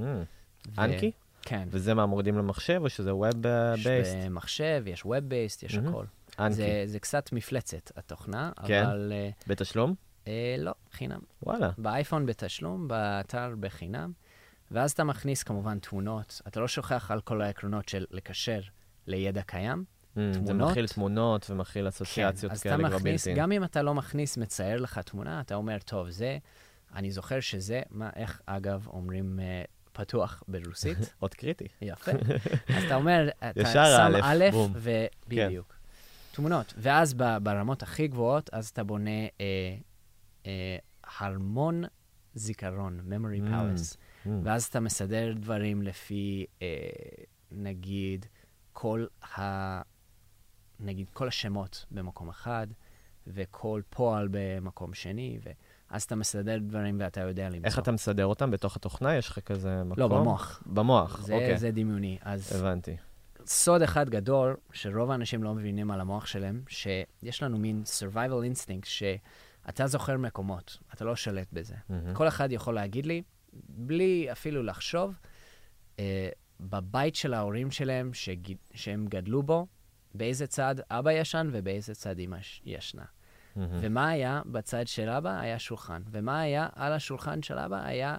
ו... 0.76 0.82
אנקי? 0.82 1.12
כן. 1.42 1.68
וזה 1.72 1.94
מה, 1.94 2.06
מורידים 2.06 2.38
למחשב, 2.38 2.80
או 2.84 2.90
שזה 2.90 3.12
Web-based? 3.12 3.90
יש 3.90 4.08
במחשב, 4.26 4.84
יש 4.86 5.04
Web-based, 5.04 5.66
יש 5.66 5.76
mm-hmm. 5.76 5.90
הכל. 5.90 6.06
אנקי. 6.40 6.54
זה, 6.56 6.84
זה 6.86 7.00
קצת 7.00 7.32
מפלצת, 7.32 7.92
התוכנה, 7.98 8.52
כן. 8.66 8.84
אבל... 8.84 9.14
בתשלום? 9.48 9.96
אה, 10.28 10.56
לא, 10.58 10.72
חינם. 10.92 11.20
וואלה. 11.44 11.70
באייפון 11.78 12.26
בתשלום, 12.26 12.88
באתר 12.88 13.54
בחינם. 13.60 14.12
ואז 14.72 14.92
אתה 14.92 15.04
מכניס 15.04 15.44
כמובן 15.44 15.80
תמונות. 15.80 16.42
אתה 16.48 16.60
לא 16.60 16.68
שוכח 16.68 17.12
על 17.12 17.22
כל 17.22 17.42
העקרונות 17.42 17.90
של 17.90 18.06
לקשר 18.12 18.60
לידע 19.08 19.42
קיים. 19.42 19.84
Mm, 20.16 20.20
זה 20.46 20.54
מכיל 20.54 20.88
תמונות 20.88 21.50
ומכיל 21.50 21.88
אסוציאציות 21.88 22.52
כן, 22.52 22.58
כאלה 22.58 22.90
כבר 22.90 22.98
מכניס, 22.98 23.28
גם 23.28 23.52
אם 23.52 23.64
אתה 23.64 23.82
לא 23.82 23.94
מכניס, 23.94 24.38
מצייר 24.38 24.82
לך 24.82 25.00
תמונה, 25.00 25.42
אתה 25.42 25.56
אומר, 25.56 25.78
טוב, 25.86 26.10
זה, 26.10 26.38
אני 26.96 27.12
זוכר 27.12 27.40
שזה, 27.40 27.82
מה, 27.90 28.10
איך, 28.16 28.42
אגב, 28.46 28.88
אומרים 28.88 29.40
uh, 29.40 29.68
פתוח 29.94 30.44
ברוסית? 30.48 30.98
עוד 31.20 31.34
קריטי. 31.34 31.68
יפה. 31.82 32.12
אז 32.76 32.84
אתה 32.84 32.96
אומר, 32.96 33.30
אתה 33.50 33.66
שם 33.66 34.12
א'. 34.24 34.46
ובדיוק. 34.74 35.77
תמונות. 36.38 36.74
ואז 36.78 37.14
ב- 37.14 37.38
ברמות 37.44 37.84
הכי 37.84 38.08
גבוהות, 38.08 38.50
אז 38.54 38.68
אתה 38.68 38.84
בונה 38.84 39.10
אה, 39.42 39.76
אה, 40.46 40.78
הרמון 41.20 41.84
זיכרון, 42.36 43.00
memory 43.10 43.48
Mm. 43.48 43.52
palace. 43.52 43.96
Mm. 44.26 44.30
ואז 44.44 44.64
אתה 44.66 44.80
מסדר 44.80 45.34
דברים 45.36 45.82
לפי, 45.82 46.46
אה, 46.62 46.68
נגיד, 47.52 48.26
כל 48.74 49.06
ה... 49.38 49.42
נגיד, 50.80 51.08
כל 51.14 51.28
השמות 51.28 51.86
במקום 51.92 52.30
אחד, 52.30 52.68
וכל 53.28 53.82
פועל 53.90 54.28
במקום 54.32 54.94
שני, 54.94 55.40
ואז 55.92 56.04
אתה 56.04 56.16
מסדר 56.16 56.58
דברים 56.60 56.98
ואתה 57.00 57.22
יודע 57.22 57.50
למצוא. 57.50 57.66
איך 57.66 57.80
אתה 57.80 57.92
מסדר 57.92 58.26
אותם? 58.26 58.52
בתוך 58.52 58.76
התוכנה? 58.76 59.16
יש 59.16 59.30
לך 59.30 59.40
כזה 59.40 59.84
מקום? 59.84 60.00
לא, 60.00 60.08
במוח. 60.08 60.64
במוח, 60.66 61.22
זה, 61.22 61.34
אוקיי. 61.34 61.58
זה 61.58 61.72
דמיוני. 61.72 62.18
אז 62.22 62.52
הבנתי. 62.56 62.96
סוד 63.48 63.82
אחד 63.82 64.10
גדול, 64.10 64.56
שרוב 64.74 65.12
האנשים 65.12 65.44
לא 65.44 65.54
מבינים 65.54 65.92
על 65.92 66.02
המוח 66.02 66.26
שלהם, 66.26 66.64
שיש 66.68 67.44
לנו 67.44 67.58
מין 67.58 67.84
survival 68.00 68.54
instinct, 68.54 68.86
שאתה 68.86 69.88
זוכר 69.88 70.18
מקומות, 70.18 70.78
אתה 70.94 71.06
לא 71.06 71.16
שולט 71.16 71.48
בזה. 71.54 71.76
מהמם. 71.90 72.14
כל 72.14 72.28
אחד 72.28 72.52
יכול 72.52 72.76
להגיד 72.76 73.06
לי, 73.06 73.24
בלי 73.70 74.28
אפילו 74.32 74.64
לחשוב, 74.64 75.16
אה, 76.00 76.30
בבית 76.60 77.16
של 77.16 77.34
ההורים 77.34 77.72
שלהם, 77.72 78.14
שג... 78.14 78.54
שהם 78.74 79.08
גדלו 79.08 79.44
בו, 79.44 79.68
באיזה 80.16 80.48
צד 80.48 80.76
אבא 80.90 81.12
ישן 81.12 81.50
ובאיזה 81.52 81.96
צד 81.96 82.20
אמא 82.20 82.38
ישנה. 82.66 83.06
מהמם. 83.56 83.78
ומה 83.82 84.10
היה 84.10 84.42
בצד 84.46 84.88
של 84.88 85.10
אבא? 85.10 85.40
היה 85.40 85.60
שולחן. 85.60 86.02
ומה 86.12 86.40
היה 86.40 86.68
על 86.76 86.94
השולחן 86.94 87.42
של 87.42 87.58
אבא? 87.58 87.86
היה, 87.86 88.18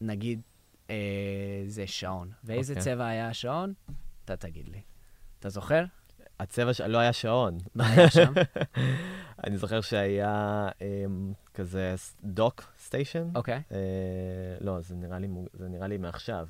נגיד, 0.00 0.40
אה, 0.90 1.64
זה 1.66 1.86
שעון. 1.86 2.30
ואיזה 2.44 2.72
אוקיי. 2.72 2.84
צבע 2.84 3.06
היה 3.06 3.28
השעון? 3.28 3.74
אתה 4.26 4.36
תגיד 4.36 4.68
לי. 4.68 4.80
אתה 5.40 5.48
זוכר? 5.48 5.84
הצבע 6.40 6.74
ש... 6.74 6.80
לא 6.80 6.98
היה 6.98 7.12
שעון. 7.12 7.58
מה 7.74 7.86
היה 7.92 8.10
שם? 8.10 8.32
אני 9.46 9.56
זוכר 9.56 9.80
שהיה 9.80 10.68
אמ, 10.80 11.32
כזה 11.54 11.94
דוק 12.24 12.62
סטיישן. 12.78 13.28
אוקיי. 13.34 13.62
אה, 13.72 13.78
לא, 14.60 14.80
זה 14.80 14.94
נראה 14.94 15.18
לי, 15.18 15.26
מוג- 15.26 15.48
זה 15.52 15.68
נראה 15.68 15.86
לי 15.86 15.96
מעכשיו. 15.98 16.46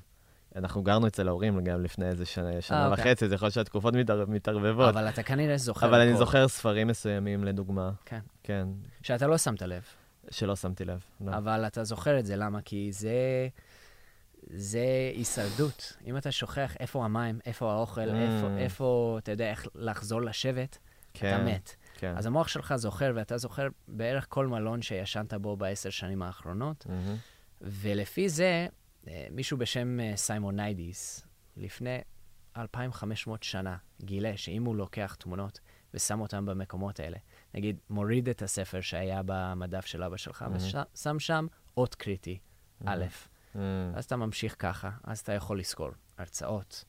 אנחנו 0.57 0.83
גרנו 0.83 1.07
אצל 1.07 1.29
ההורים 1.29 1.65
גם 1.65 1.83
לפני 1.83 2.07
איזה 2.09 2.27
שנה, 2.27 2.61
שנה 2.61 2.89
אוקיי. 2.89 3.05
וחצי, 3.11 3.29
זה 3.29 3.35
יכול 3.35 3.47
להיות 3.47 3.55
שהתקופות 3.55 3.95
מתער- 3.95 4.25
מתערבבות. 4.29 4.89
אבל 4.89 5.09
אתה 5.09 5.23
כנראה 5.23 5.57
זוכר 5.59 5.87
אבל 5.89 6.01
אני 6.01 6.11
הכל. 6.11 6.19
זוכר 6.19 6.49
ספרים 6.49 6.87
מסוימים, 6.89 7.45
לדוגמה. 7.45 7.91
כן. 8.05 8.21
כן, 8.43 8.69
שאתה 9.03 9.27
לא 9.27 9.39
שמת 9.39 9.63
לב. 9.63 9.83
שלא 10.31 10.57
שמתי 10.57 10.85
לב. 10.85 11.01
לא. 11.21 11.37
אבל 11.37 11.67
אתה 11.67 11.85
זוכר 11.85 12.19
את 12.19 12.27
זה, 12.27 12.37
למה? 12.37 12.61
כי 12.65 12.93
זה... 12.93 13.11
זה 14.47 14.85
הישרדות. 15.15 15.97
אם 16.07 16.17
אתה 16.17 16.33
שוכח 16.33 16.77
איפה 16.81 17.05
המים, 17.05 17.39
איפה 17.47 17.73
האוכל, 17.73 18.11
Mm. 18.11 18.15
איפה, 18.15 18.49
איפה, 18.59 19.17
אתה 19.23 19.31
יודע, 19.31 19.51
איך 19.51 19.67
לחזור 19.75 20.23
לשבט, 20.23 20.79
אתה 21.13 21.45
מת. 21.45 21.77
כן. 21.99 22.15
אז 22.17 22.27
המוח 22.27 22.49
שלך 22.49 22.77
זוכר, 22.77 23.13
ואתה 23.15 23.39
זוכר 23.39 23.67
בערך 23.89 24.27
כל 24.29 24.47
מלון 24.47 24.83
שישנת 24.83 25.35
בו 25.35 25.57
בעשר 25.57 25.91
שנים 25.91 26.23
האחרונות, 26.23 26.87
מהמם. 26.87 27.17
ולפי 27.61 28.29
זה, 28.29 28.67
אה, 29.09 29.27
מישהו 29.31 29.59
בשם 29.59 30.01
אה, 30.01 30.13
סיימוניידיס, 30.17 31.27
לפני 31.57 31.99
2,500 32.57 33.43
שנה, 33.43 33.77
גילה 34.03 34.37
שאם 34.37 34.65
הוא 34.65 34.77
לוקח 34.77 35.17
תמונות 35.19 35.61
ושם 35.95 36.21
אותן 36.21 36.47
במקומות 36.47 37.01
האלה, 37.01 37.17
נגיד, 37.55 37.77
מוריד 37.91 38.29
את 38.29 38.43
הספר 38.43 38.81
שהיה 38.81 39.21
במדף 39.27 39.87
של 39.87 40.03
אבא 40.03 40.17
שלך, 40.17 40.43
מהמם. 40.43 40.57
ושם 40.95 41.19
שם 41.19 41.47
אות 41.77 41.95
קריטי, 41.95 42.39
א', 42.87 43.05
מהמם. 43.57 43.95
אז 43.95 44.05
אתה 44.05 44.17
ממשיך 44.17 44.57
ככה, 44.59 44.91
אז 45.05 45.19
אתה 45.19 45.33
יכול 45.33 45.59
לזכור 45.59 45.91
הרצאות, 46.19 46.85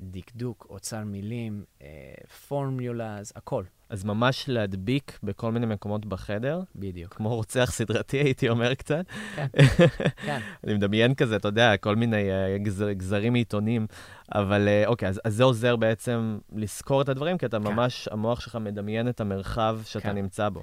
דקדוק, 0.00 0.66
אוצר 0.70 1.04
מילים, 1.04 1.64
אה, 1.82 2.14
פורמיולאז, 2.48 3.32
הכל, 3.36 3.64
אז 3.88 4.04
ממש 4.04 4.48
להדביק 4.48 5.18
בכל 5.22 5.52
מיני 5.52 5.66
מקומות 5.66 6.06
בחדר, 6.06 6.60
בדיוק. 6.76 7.14
כמו 7.14 7.34
רוצח 7.34 7.70
סדרתי, 7.72 8.16
הייתי 8.16 8.48
אומר 8.48 8.74
קצת. 8.74 9.04
כן, 9.36 9.46
כן. 10.26 10.40
אני 10.64 10.74
מדמיין 10.74 11.14
כזה, 11.14 11.36
אתה 11.36 11.48
יודע, 11.48 11.76
כל 11.76 11.96
מיני 11.96 12.30
אה, 12.30 12.58
גזר, 12.58 12.92
גזרים 12.92 13.32
מעיתונים, 13.32 13.86
אבל 14.34 14.68
אה, 14.68 14.86
אוקיי, 14.86 15.08
אז, 15.08 15.20
אז 15.24 15.34
זה 15.34 15.44
עוזר 15.44 15.76
בעצם 15.76 16.38
לזכור 16.52 17.02
את 17.02 17.08
הדברים, 17.08 17.38
כי 17.38 17.46
אתה 17.46 17.58
כן. 17.58 17.64
ממש, 17.64 18.08
המוח 18.12 18.40
שלך 18.40 18.56
מדמיין 18.56 19.08
את 19.08 19.20
המרחב 19.20 19.80
שאתה 19.84 20.08
כן. 20.08 20.14
נמצא 20.14 20.48
בו. 20.48 20.62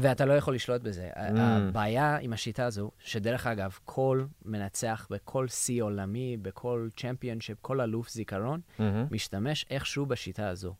ואתה 0.00 0.24
לא 0.24 0.32
יכול 0.32 0.54
לשלוט 0.54 0.82
בזה. 0.82 1.10
Mm. 1.14 1.18
הבעיה 1.38 2.16
עם 2.16 2.32
השיטה 2.32 2.64
הזו, 2.64 2.90
שדרך 2.98 3.46
אגב, 3.46 3.78
כל 3.84 4.24
מנצח 4.44 5.06
בכל 5.10 5.48
שיא 5.48 5.82
עולמי, 5.82 6.36
בכל 6.42 6.88
צ'מפיונשיפ, 6.96 7.58
כל 7.60 7.80
אלוף 7.80 8.10
זיכרון, 8.10 8.60
מהמם. 8.78 9.06
משתמש 9.10 9.66
איכשהו 9.70 10.06
בשיטה 10.06 10.48
הזו. 10.48 10.74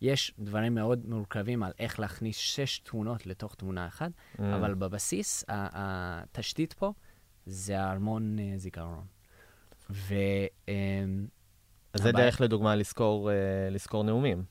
יש 0.00 0.34
דברים 0.38 0.74
מאוד 0.74 1.06
מורכבים 1.08 1.62
על 1.62 1.72
איך 1.78 2.00
להכניס 2.00 2.36
שש 2.36 2.78
תמונות 2.78 3.26
לתוך 3.26 3.54
תמונה 3.54 3.86
אחת, 3.86 4.10
Mm. 4.36 4.42
אבל 4.56 4.74
בבסיס, 4.74 5.44
התשתית 5.48 6.72
פה 6.72 6.92
זה 7.46 7.80
הארמון 7.80 8.38
אה, 8.38 8.52
זיכרון. 8.56 9.04
ו... 9.90 10.14
אמ, 10.68 11.26
אז 11.92 12.00
זה 12.02 12.12
דרך, 12.12 12.40
לדוגמה, 12.40 12.74
לזכור, 12.76 13.30
אה, 13.30 13.34
לזכור 13.70 14.04
נאומים. 14.04 14.44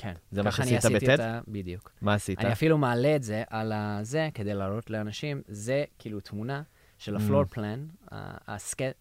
כן. 0.00 0.12
זה 0.30 0.42
מה 0.42 0.52
שעשית 0.52 0.84
בטד? 0.94 1.20
ה- 1.20 1.40
בדיוק. 1.48 1.90
מה 2.02 2.14
עשית? 2.14 2.38
אני 2.38 2.52
אפילו 2.52 2.78
מעלה 2.78 3.16
את 3.16 3.22
זה 3.22 3.42
על 3.50 3.72
הזה 3.74 4.28
כדי 4.34 4.54
להראות 4.54 4.90
לאנשים, 4.90 5.42
זה 5.48 5.84
כאילו 5.98 6.20
תמונה 6.20 6.62
של 6.98 7.16
הפלור 7.16 7.44
פלן, 7.44 7.86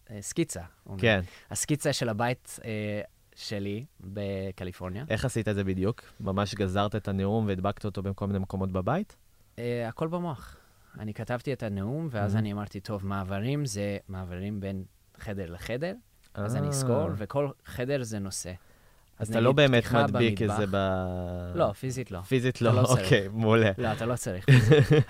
הסקיצה. 0.09 0.61
כן. 0.97 1.21
הסקיצה 1.51 1.93
של 1.93 2.09
הבית 2.09 2.59
אה, 2.65 3.01
שלי 3.35 3.85
בקליפורניה. 4.01 5.05
איך 5.09 5.25
עשית 5.25 5.47
את 5.47 5.55
זה 5.55 5.63
בדיוק? 5.63 6.01
ממש 6.19 6.55
גזרת 6.55 6.95
את 6.95 7.07
הנאום 7.07 7.47
והדבקת 7.47 7.85
אותו 7.85 8.01
בכל 8.03 8.27
מיני 8.27 8.39
מקומות 8.39 8.71
בבית? 8.71 9.15
אה, 9.59 9.87
הכל 9.87 10.07
במוח. 10.07 10.57
אני 10.99 11.13
כתבתי 11.13 11.53
את 11.53 11.63
הנאום, 11.63 12.07
ואז 12.11 12.35
Mhm. 12.35 12.39
אני 12.39 12.53
אמרתי, 12.53 12.79
טוב, 12.79 13.05
מעברים 13.05 13.65
זה 13.65 13.97
מעברים 14.07 14.59
בין 14.59 14.83
חדר 15.17 15.51
לחדר, 15.51 15.93
אז 16.33 16.55
אני 16.55 16.63
אה. 16.65 16.69
אזכור, 16.69 17.07
וכל 17.17 17.49
חדר 17.65 18.03
זה 18.03 18.19
נושא. 18.19 18.53
אז 19.19 19.29
אתה 19.29 19.39
לא 19.39 19.51
באמת 19.51 19.83
מדביק 19.91 20.41
את 20.41 20.47
במטבח. 20.47 20.57
זה 20.57 20.65
ב... 20.71 20.77
לא, 21.55 21.71
פיזית 21.71 22.11
לא. 22.11 22.21
פיזית 22.21 22.61
לא, 22.61 22.73
לא. 22.73 22.81
אוקיי, 22.81 23.27
מעולה. 23.33 23.71
לא, 23.77 23.91
אתה 23.91 24.05
לא 24.05 24.15
צריך. 24.15 24.45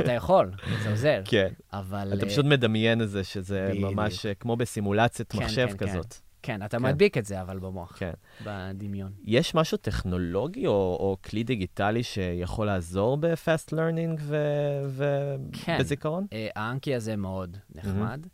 אתה 0.02 0.12
יכול, 0.12 0.52
זה 0.84 0.90
עוזר. 0.90 1.22
כן. 1.26 1.48
אבל... 1.74 2.14
אתה 2.14 2.26
אה, 2.26 2.30
פשוט 2.30 2.46
מדמיין 2.46 3.02
את 3.02 3.10
זה, 3.10 3.24
שזה. 3.24 3.72
ממש 3.76 4.26
כמו 4.40 4.56
בסימולציית 4.56 5.32
כן, 5.32 5.40
מחשב 5.40 5.68
כן, 5.68 5.78
כן. 5.78 5.88
כזאת. 5.88 6.16
כן, 6.42 6.64
אתה 6.66 6.78
כן. 6.78 6.84
מדביק 6.84 7.18
את 7.18 7.26
זה, 7.26 7.42
אבל 7.42 7.60
במוח, 7.60 7.98
כן. 8.00 8.12
בדמיון. 8.46 9.12
יש 9.26 9.56
משהו 9.56 9.78
טכנולוגי 9.78 10.68
או, 10.68 10.74
או 10.74 11.18
כלי 11.30 11.44
דיגיטלי 11.44 12.04
שיכול 12.04 12.66
לעזור 12.68 13.18
ב-fast 13.18 13.74
learning 13.74 14.20
ו- 14.20 15.36
כן. 15.52 15.78
ובזיכרון? 15.80 16.28
אה, 16.34 16.48
האנקי 16.56 16.96
הזה 16.96 17.16
מאוד 17.16 17.58
נחמד. 17.76 18.26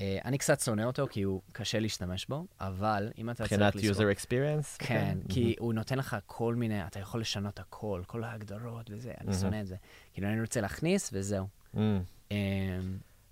אני 0.00 0.38
קצת 0.38 0.60
שונא 0.60 0.82
אותו, 0.82 1.06
כי 1.10 1.22
הוא 1.22 1.42
קשה 1.52 1.78
להשתמש 1.78 2.26
בו, 2.26 2.46
אבל 2.60 3.10
אם 3.18 3.30
אתה 3.30 3.42
מבחינת 3.42 3.72
צריך 3.72 3.84
לזכור... 3.84 4.06
user 4.06 4.14
experience? 4.16 4.76
כן, 4.78 5.18
כי 5.28 5.54
הוא 5.58 5.74
נותן 5.74 5.98
לך 5.98 6.16
כל 6.26 6.54
מיני, 6.54 6.86
אתה 6.86 7.00
יכול 7.00 7.20
לשנות 7.20 7.58
הכל, 7.58 8.02
כל 8.06 8.24
ההגדרות 8.24 8.90
וזה, 8.90 9.10
אני 9.20 9.26
מהמם. 9.26 9.40
שונא 9.40 9.60
את 9.60 9.66
זה. 9.66 9.76
כאילו, 10.14 10.28
אני 10.28 10.40
רוצה 10.40 10.60
להכניס 10.60 11.10
וזהו. 11.12 11.46
Mm. 11.74 11.78
אה, 12.32 12.36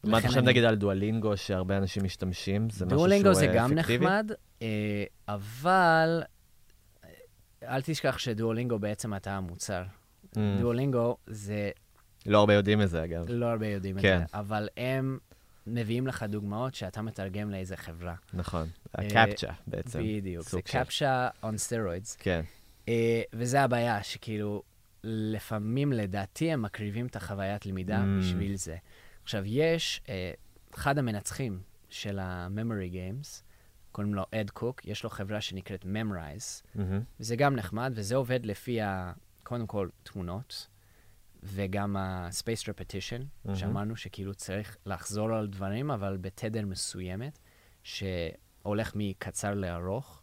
מה 0.04 0.18
אתה 0.18 0.28
חושב 0.28 0.40
נגיד 0.40 0.64
על 0.64 0.74
דואלינגו, 0.74 1.36
שהרבה 1.36 1.76
אנשים 1.76 2.04
משתמשים? 2.04 2.70
זה 2.70 2.86
משהו 2.86 2.98
שהוא 2.98 3.08
דואלינגו 3.08 3.34
זה 3.34 3.48
אה, 3.48 3.54
גם 3.54 3.78
אפקטיבי? 3.78 4.04
נחמד, 4.04 4.30
אה, 4.62 5.04
אבל 5.28 6.22
אל 7.62 7.82
תשכח 7.82 8.18
שדואלינגו 8.18 8.78
בעצם 8.78 9.14
אתה 9.14 9.32
המוצר. 9.32 9.82
Mm. 10.24 10.38
דואלינגו 10.60 11.16
זה, 11.26 11.70
לא 12.26 12.38
הרבה 12.38 12.54
יודעים 12.54 12.82
את 12.82 12.90
זה, 12.90 13.04
אגב. 13.04 13.24
לא 13.28 13.46
הרבה 13.46 13.66
יודעים 13.66 14.00
כן. 14.00 14.22
את 14.22 14.28
זה, 14.28 14.38
אבל 14.38 14.68
הם 14.76 15.18
מביאים 15.66 16.06
לך 16.06 16.22
דוגמאות 16.22 16.74
שאתה 16.74 17.02
מתרגם 17.02 17.50
לאיזה 17.50 17.76
חברה. 17.76 18.14
נכון. 18.34 18.68
הקפצ'ה 18.94 19.52
בעצם. 19.66 20.00
בדיוק, 20.02 20.48
זה 20.48 20.62
קפשה 20.62 21.28
on 21.42 21.46
steroids. 21.46 22.16
כן. 22.18 22.42
אה, 22.88 23.22
וזה 23.32 23.62
הבעיה, 23.62 24.02
שכאילו, 24.02 24.62
לפעמים 25.04 25.92
לדעתי 25.92 26.52
הם 26.52 26.62
מקריבים 26.62 27.06
את 27.06 27.16
החוויית 27.16 27.66
למידה 27.66 28.02
Mm. 28.02 28.20
בשביל 28.20 28.56
זה. 28.56 28.76
עכשיו, 29.22 29.42
יש, 29.46 30.00
אה, 30.08 30.32
אחד 30.74 30.98
המנצחים 30.98 31.60
של 31.88 32.18
ה-memory 32.18 32.92
games, 32.94 33.42
קוראים 33.92 34.14
לו 34.14 34.24
אד 34.34 34.50
קוק, 34.50 34.80
יש 34.84 35.04
לו 35.04 35.10
חברה 35.10 35.40
שנקראת 35.40 35.84
Memrise. 35.84 36.80
וזה 37.20 37.36
גם 37.36 37.56
נחמד, 37.56 37.92
וזה 37.94 38.14
עובד 38.16 38.46
לפי, 38.46 38.80
ה, 38.80 39.12
קודם 39.42 39.66
כל, 39.66 39.88
תמונות, 40.02 40.66
וגם 41.44 41.96
ה-space 41.96 42.64
repetition, 42.64 43.22
מהמם. 43.44 43.56
שאמרנו 43.56 43.96
שכאילו 43.96 44.34
צריך 44.34 44.76
לחזור 44.86 45.32
על 45.32 45.46
דברים, 45.46 45.90
אבל 45.90 46.16
בתדר 46.20 46.66
מסוימת, 46.66 47.38
שהולך 47.82 48.92
מקצר 48.94 49.54
לארוך. 49.54 50.22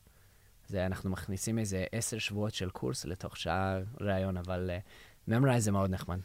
זה, 0.67 0.85
אנחנו 0.85 1.09
מכניסים 1.09 1.59
איזה 1.59 1.85
עשר 1.91 2.17
שבועות 2.17 2.53
של 2.53 2.69
קורס 2.69 3.05
לתוך 3.05 3.37
שעה 3.37 3.79
ראיון, 4.01 4.37
אבל 4.37 4.69
uh, 4.69 5.29
Memrise 5.31 5.59
זה 5.59 5.71
מאוד 5.71 5.89
נחמד. 5.89 6.19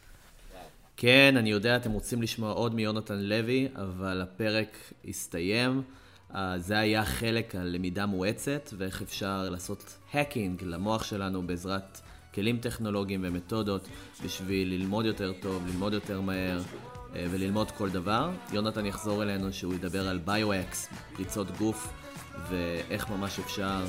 כן, 0.97 1.35
אני 1.39 1.51
יודע, 1.51 1.77
אתם 1.77 1.93
רוצים 1.93 2.23
לשמוע 2.23 2.53
עוד 2.53 2.75
מיונתן 2.75 3.19
לוי, 3.19 3.69
אבל 3.75 4.23
הפרק 4.23 4.93
הסתיים. 5.09 5.83
Uh, 6.31 6.37
זה 6.57 6.79
היה 6.79 7.05
חלק 7.05 7.55
על 7.55 7.69
למידה 7.69 8.07
מואצת, 8.07 8.71
ואיך 8.77 9.03
אפשר 9.03 9.49
לעשות 9.51 9.99
האקינג 10.13 10.63
למוח 10.65 11.05
שלנו 11.05 11.47
בעזרת 11.47 12.01
כלים 12.37 12.59
טכנולוגיים 12.59 13.21
ומתודות 13.25 13.89
בשביל 14.25 14.69
ללמוד 14.69 15.05
יותר 15.05 15.33
טוב, 15.41 15.67
ללמוד 15.67 15.93
יותר 15.93 16.21
מהר 16.21 16.61
uh, 16.61 17.15
וללמוד 17.31 17.71
כל 17.71 17.91
דבר. 17.91 18.31
יונתן 18.53 18.87
יחזור 18.87 19.23
אלינו 19.23 19.53
שהוא 19.53 19.75
ידבר 19.75 20.09
על 20.09 20.19
ביו-אקס, 20.19 20.89
פריצות 21.17 21.51
גוף, 21.59 21.89
ואיך 22.49 23.11
ממש 23.11 23.39
אפשר 23.39 23.85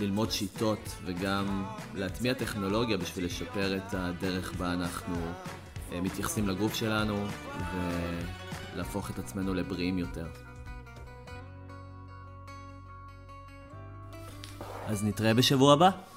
ללמוד 0.00 0.30
שיטות 0.30 0.88
וגם 1.04 1.64
להטמיע 1.94 2.34
טכנולוגיה 2.34 2.96
בשביל 2.96 3.24
לשפר 3.24 3.76
את 3.76 3.94
הדרך 3.94 4.52
בה 4.52 4.72
אנחנו 4.72 5.16
אה, 5.92 6.00
מתייחסים 6.00 6.48
לגוף 6.48 6.74
שלנו 6.74 7.26
ולהפוך 8.74 9.10
את 9.10 9.18
עצמנו 9.18 9.54
לבריאים 9.54 9.98
יותר. 9.98 10.26
אז 14.86 15.04
נתראה 15.04 15.34
בשבוע 15.34 15.72
הבא. 15.72 16.09